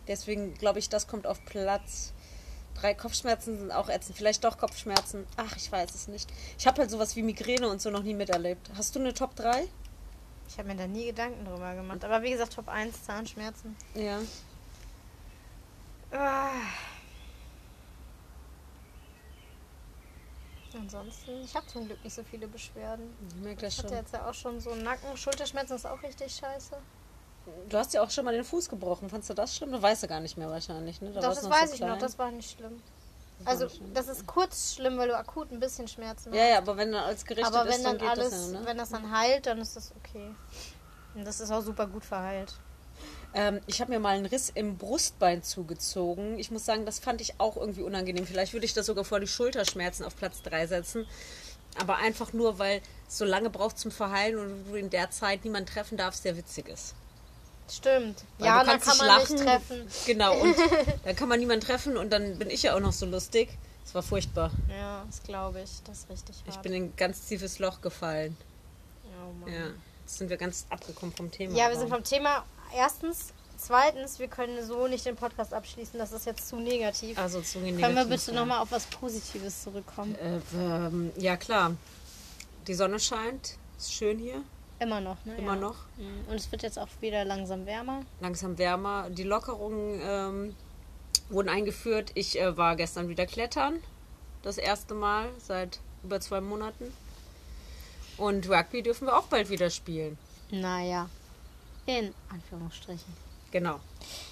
Deswegen 0.10 0.56
glaube 0.56 0.80
ich, 0.80 0.90
das 0.90 1.08
kommt 1.08 1.26
auf 1.26 1.46
Platz. 1.46 2.12
Drei 2.76 2.94
Kopfschmerzen 2.94 3.58
sind 3.60 3.72
auch 3.72 3.88
ätzend. 3.88 4.18
Vielleicht 4.18 4.44
doch 4.44 4.58
Kopfschmerzen. 4.58 5.26
Ach, 5.38 5.56
ich 5.56 5.72
weiß 5.72 5.96
es 5.96 6.10
nicht. 6.10 6.30
Ich 6.60 6.68
habe 6.68 6.82
halt 6.82 6.92
sowas 6.92 7.16
wie 7.16 7.24
Migräne 7.24 7.70
und 7.70 7.82
so 7.82 7.92
noch 7.92 8.04
nie 8.04 8.14
miterlebt. 8.14 8.70
Hast 8.76 8.94
du 8.94 9.00
eine 9.00 9.14
Top 9.14 9.38
3? 9.38 9.70
Ich 10.50 10.58
habe 10.58 10.68
mir 10.68 10.76
da 10.76 10.86
nie 10.86 11.06
Gedanken 11.06 11.46
drüber 11.46 11.76
gemacht. 11.76 12.04
Aber 12.04 12.22
wie 12.24 12.32
gesagt, 12.32 12.56
Top 12.56 12.68
1 12.68 13.06
Zahnschmerzen. 13.06 13.78
Ja. 13.96 14.20
Ah. 16.14 16.52
Ansonsten, 20.76 21.44
ich 21.44 21.56
habe 21.56 21.68
zum 21.68 21.86
Glück 21.86 22.04
nicht 22.04 22.14
so 22.16 22.24
viele 22.24 22.48
Beschwerden. 22.48 23.16
Ich 23.30 23.36
merke 23.36 23.62
das 23.62 23.74
Ich 23.74 23.80
hatte 23.80 23.90
schon. 23.90 23.98
jetzt 23.98 24.14
ja 24.14 24.28
auch 24.28 24.34
schon 24.34 24.60
so 24.60 24.74
Nacken, 24.76 25.16
Schulterschmerzen 25.16 25.76
ist 25.76 25.86
auch 25.86 26.02
richtig 26.02 26.34
scheiße. 26.36 26.76
Du 27.70 27.78
hast 27.78 27.94
ja 27.94 28.02
auch 28.02 28.10
schon 28.10 28.26
mal 28.26 28.34
den 28.34 28.44
Fuß 28.44 28.70
gebrochen. 28.70 29.10
Fandst 29.10 29.30
du 29.30 29.34
das 29.34 29.56
schlimm? 29.56 29.72
Du 29.72 29.82
weißt 29.82 30.04
ja 30.04 30.08
gar 30.08 30.20
nicht 30.20 30.38
mehr 30.38 30.50
wahrscheinlich, 30.50 31.02
ne? 31.02 31.12
Da 31.12 31.22
Doch, 31.22 31.30
das 31.34 31.42
du 31.42 31.50
weiß 31.50 31.70
so 31.70 31.76
ich 31.76 31.82
noch, 31.82 31.98
das 31.98 32.18
war 32.18 32.32
nicht 32.32 32.58
schlimm. 32.58 32.82
Das 33.40 33.48
Also, 33.48 33.64
nicht 33.66 33.76
schlimm. 33.78 33.94
das 33.94 34.08
ist 34.08 34.26
kurz 34.26 34.76
schlimm, 34.76 34.98
weil 34.98 35.10
du 35.10 35.18
akut 35.18 35.52
ein 35.52 35.60
bisschen 35.60 35.88
Schmerzen 35.88 36.34
Ja, 36.34 36.46
ja, 36.46 36.58
aber 36.60 36.78
wenn 36.78 36.92
dann 36.92 37.04
alles 37.04 37.26
gerichtet 37.26 37.54
Aber 37.54 37.66
wenn 37.66 37.74
ist, 37.76 37.86
dann 37.86 37.98
dann 37.98 38.08
geht 38.08 38.18
alles, 38.18 38.30
das 38.32 38.52
ja, 38.54 38.60
ne? 38.60 38.66
wenn 38.66 38.78
das 38.78 38.90
dann 38.90 39.12
heilt, 39.12 39.46
dann 39.46 39.58
ist 39.60 39.76
das 39.76 39.92
okay. 39.98 40.34
Und 41.16 41.26
das 41.26 41.40
ist 41.42 41.52
auch 41.52 41.62
super 41.62 41.86
gut 41.86 42.06
verheilt. 42.06 42.54
Ähm, 43.36 43.62
ich 43.68 43.82
habe 43.82 43.92
mir 43.92 44.00
mal 44.00 44.16
einen 44.16 44.26
Riss 44.26 44.52
im 44.54 44.78
Brustbein 44.78 45.44
zugezogen. 45.44 46.38
Ich 46.38 46.52
muss 46.52 46.66
sagen, 46.66 46.86
das 46.86 47.00
fand 47.00 47.22
ich 47.22 47.40
auch 47.40 47.58
irgendwie 47.58 47.82
unangenehm. 47.82 48.28
Vielleicht 48.28 48.54
würde 48.54 48.66
ich 48.66 48.74
das 48.74 48.86
sogar 48.86 49.06
vor 49.06 49.20
die 49.20 49.28
Schulterschmerzen 49.28 50.06
auf 50.06 50.16
Platz 50.16 50.42
3 50.44 50.68
setzen. 50.68 51.08
Aber 51.80 51.98
einfach 51.98 52.34
nur, 52.34 52.60
weil 52.60 52.82
es 53.08 53.18
so 53.18 53.26
lange 53.26 53.50
braucht 53.50 53.80
zum 53.80 53.90
Verheilen 53.90 54.38
und 54.38 54.66
du 54.66 54.76
in 54.76 54.90
der 54.90 55.10
Zeit 55.10 55.44
niemanden 55.44 55.70
treffen 55.70 55.98
darfst, 55.98 56.24
der 56.26 56.38
witzig 56.38 56.70
ist. 56.70 56.94
Stimmt. 57.72 58.24
Weil 58.38 58.48
ja, 58.48 58.64
dann 58.64 58.80
kann 58.80 58.98
man 58.98 59.08
lachen. 59.08 59.36
nicht 59.36 59.46
treffen. 59.46 59.88
Genau, 60.06 60.40
und 60.40 60.56
dann 61.06 61.16
kann 61.16 61.30
man 61.30 61.40
niemanden 61.40 61.66
treffen 61.66 61.98
und 61.98 62.12
dann 62.12 62.38
bin 62.38 62.50
ich 62.50 62.64
ja 62.64 62.76
auch 62.76 62.80
noch 62.80 62.92
so 62.92 63.06
lustig. 63.06 63.50
Es 63.86 63.96
war 63.96 64.04
furchtbar. 64.04 64.52
Ja, 64.70 65.04
das 65.08 65.24
glaube 65.24 65.62
ich. 65.62 65.72
Das 65.86 66.00
ist 66.00 66.10
richtig 66.10 66.36
hart. 66.38 66.56
Ich 66.56 66.58
bin 66.58 66.74
in 66.74 66.84
ein 66.84 66.94
ganz 66.96 67.26
tiefes 67.26 67.60
Loch 67.60 67.82
gefallen. 67.82 68.38
oh 69.06 69.34
Mann. 69.40 69.54
Ja, 69.54 69.68
jetzt 70.02 70.18
sind 70.18 70.30
wir 70.30 70.38
ganz 70.38 70.66
abgekommen 70.70 71.16
vom 71.16 71.32
Thema. 71.32 71.56
Ja, 71.56 71.70
wir 71.70 71.78
sind 71.78 71.90
vom 71.90 72.04
Thema. 72.04 72.46
Erstens. 72.76 73.34
Zweitens, 73.58 74.20
wir 74.20 74.28
können 74.28 74.66
so 74.66 74.88
nicht 74.88 75.06
den 75.06 75.16
Podcast 75.16 75.54
abschließen. 75.54 75.98
Das 75.98 76.12
ist 76.12 76.26
jetzt 76.26 76.50
zu 76.50 76.58
negativ. 76.58 77.18
also 77.18 77.40
zu 77.40 77.60
können 77.60 77.78
wir 77.78 77.88
negativ, 77.88 78.10
bitte 78.10 78.32
ja. 78.32 78.40
nochmal 78.42 78.60
auf 78.60 78.72
was 78.72 78.86
Positives 78.88 79.64
zurückkommen? 79.64 80.16
Äh, 80.16 80.40
ähm, 80.58 81.12
ja, 81.18 81.38
klar. 81.38 81.76
Die 82.68 82.74
Sonne 82.74 83.00
scheint. 83.00 83.58
Ist 83.78 83.94
schön 83.94 84.20
hier. 84.20 84.44
Immer 84.80 85.00
noch, 85.00 85.24
ne? 85.24 85.38
Immer 85.38 85.54
ja. 85.54 85.62
noch. 85.62 85.76
Mhm. 85.98 86.26
Und 86.30 86.36
es 86.36 86.52
wird 86.52 86.64
jetzt 86.64 86.78
auch 86.78 86.90
wieder 87.00 87.24
langsam 87.24 87.66
wärmer. 87.66 88.02
Langsam 88.20 88.58
wärmer. 88.58 89.10
Die 89.10 89.24
Lockerungen 89.24 90.02
ähm, 90.04 90.56
wurden 91.30 91.48
eingeführt. 91.48 92.12
Ich 92.16 92.40
äh, 92.40 92.58
war 92.58 92.76
gestern 92.76 93.08
wieder 93.08 93.26
klettern. 93.26 93.80
Das 94.42 94.58
erste 94.58 94.94
Mal 94.94 95.30
seit 95.38 95.80
über 96.04 96.20
zwei 96.20 96.42
Monaten. 96.42 96.92
Und 98.18 98.50
Rugby 98.50 98.84
dürfen 98.84 99.08
wir 99.08 99.18
auch 99.18 99.28
bald 99.28 99.50
wieder 99.50 99.70
spielen. 99.70 100.18
Naja. 100.52 101.10
In 101.86 102.14
Anführungsstrichen. 102.30 103.14
Genau. 103.52 103.80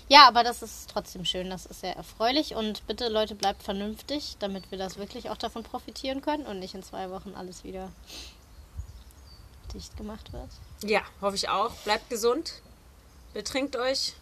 Ja, 0.08 0.28
aber 0.28 0.44
das 0.44 0.64
ist 0.64 0.90
trotzdem 0.90 1.26
schön, 1.26 1.50
das 1.50 1.68
ist 1.68 1.82
sehr 1.82 1.96
erfreulich 1.96 2.56
und 2.56 2.86
bitte 2.88 3.08
Leute 3.08 3.36
bleibt 3.36 3.62
vernünftig, 3.62 4.36
damit 4.40 4.72
wir 4.72 4.78
das 4.80 4.98
wirklich 4.98 5.30
auch 5.30 5.38
davon 5.38 5.64
profitieren 5.64 6.22
können 6.22 6.46
und 6.48 6.60
nicht 6.60 6.74
in 6.74 6.82
zwei 6.82 7.12
Wochen 7.12 7.34
alles 7.36 7.64
wieder 7.64 7.92
dicht 9.74 9.96
gemacht 9.96 10.34
wird. 10.34 10.50
Ja, 10.84 11.02
hoffe 11.22 11.36
ich 11.36 11.50
auch. 11.50 11.72
Bleibt 11.84 12.10
gesund. 12.10 12.62
Betrinkt 13.34 13.76
euch. 13.76 14.14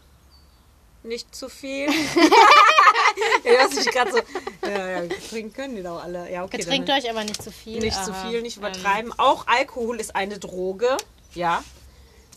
Nicht 1.04 1.34
zu 1.34 1.48
viel. 1.48 1.88
ja, 3.46 3.68
ich 3.72 3.92
gerade 3.92 4.12
so. 4.12 4.20
Ja, 4.68 5.04
ja, 5.04 5.08
trinken 5.30 5.54
können 5.54 5.76
die 5.78 5.84
doch 5.84 6.04
alle. 6.04 6.30
Ja, 6.32 6.44
okay. 6.44 6.58
Getrinkt 6.58 6.90
dann- 6.90 7.00
euch 7.00 7.10
aber 7.10 7.24
nicht 7.24 7.42
zu 7.42 7.52
viel. 7.52 7.80
Nicht 7.80 8.04
zu 8.04 8.12
Aha. 8.12 8.28
viel, 8.30 8.42
nicht 8.42 8.58
Ähm, 8.58 8.64
übertreiben. 8.64 9.14
Auch 9.18 9.48
Alkohol 9.48 10.00
ist 10.00 10.16
eine 10.16 10.40
Droge. 10.40 10.98
Ja. 11.34 11.64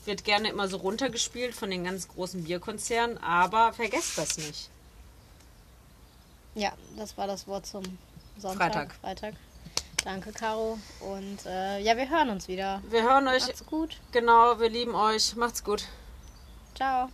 Wird 0.05 0.25
gerne 0.25 0.49
immer 0.49 0.69
so 0.69 0.79
runtergespielt 0.79 1.55
von 1.55 1.71
den 1.71 1.85
ganz 1.85 2.09
großen 2.09 2.45
Bierkonzernen, 2.45 3.19
aber 3.19 3.73
vergesst 3.73 4.19
das 4.19 4.37
nicht. 4.39 4.69
ja, 6.55 6.73
das 6.97 7.17
war 7.17 7.27
das 7.27 7.47
Wort 7.47 7.67
zum 7.67 7.83
Sonntag. 8.39 8.73
Freitag. 8.73 8.95
Freitag. 9.01 9.35
Danke, 10.05 10.33
Caro. 10.33 10.79
Und 11.01 11.47
äh, 11.47 11.79
ja, 11.79 11.97
wir 11.97 12.11
hören 12.11 12.31
uns 12.31 12.49
wieder. 12.49 12.83
Wir 12.91 13.03
hören 13.03 13.29
euch. 13.29 13.47
Macht's 13.47 13.67
gut. 13.67 14.01
Genau, 14.11 14.59
wir 14.59 14.69
lieben 14.69 14.95
euch. 14.95 15.37
Macht's 15.37 15.63
gut. 15.63 15.85
Ciao. 16.75 17.09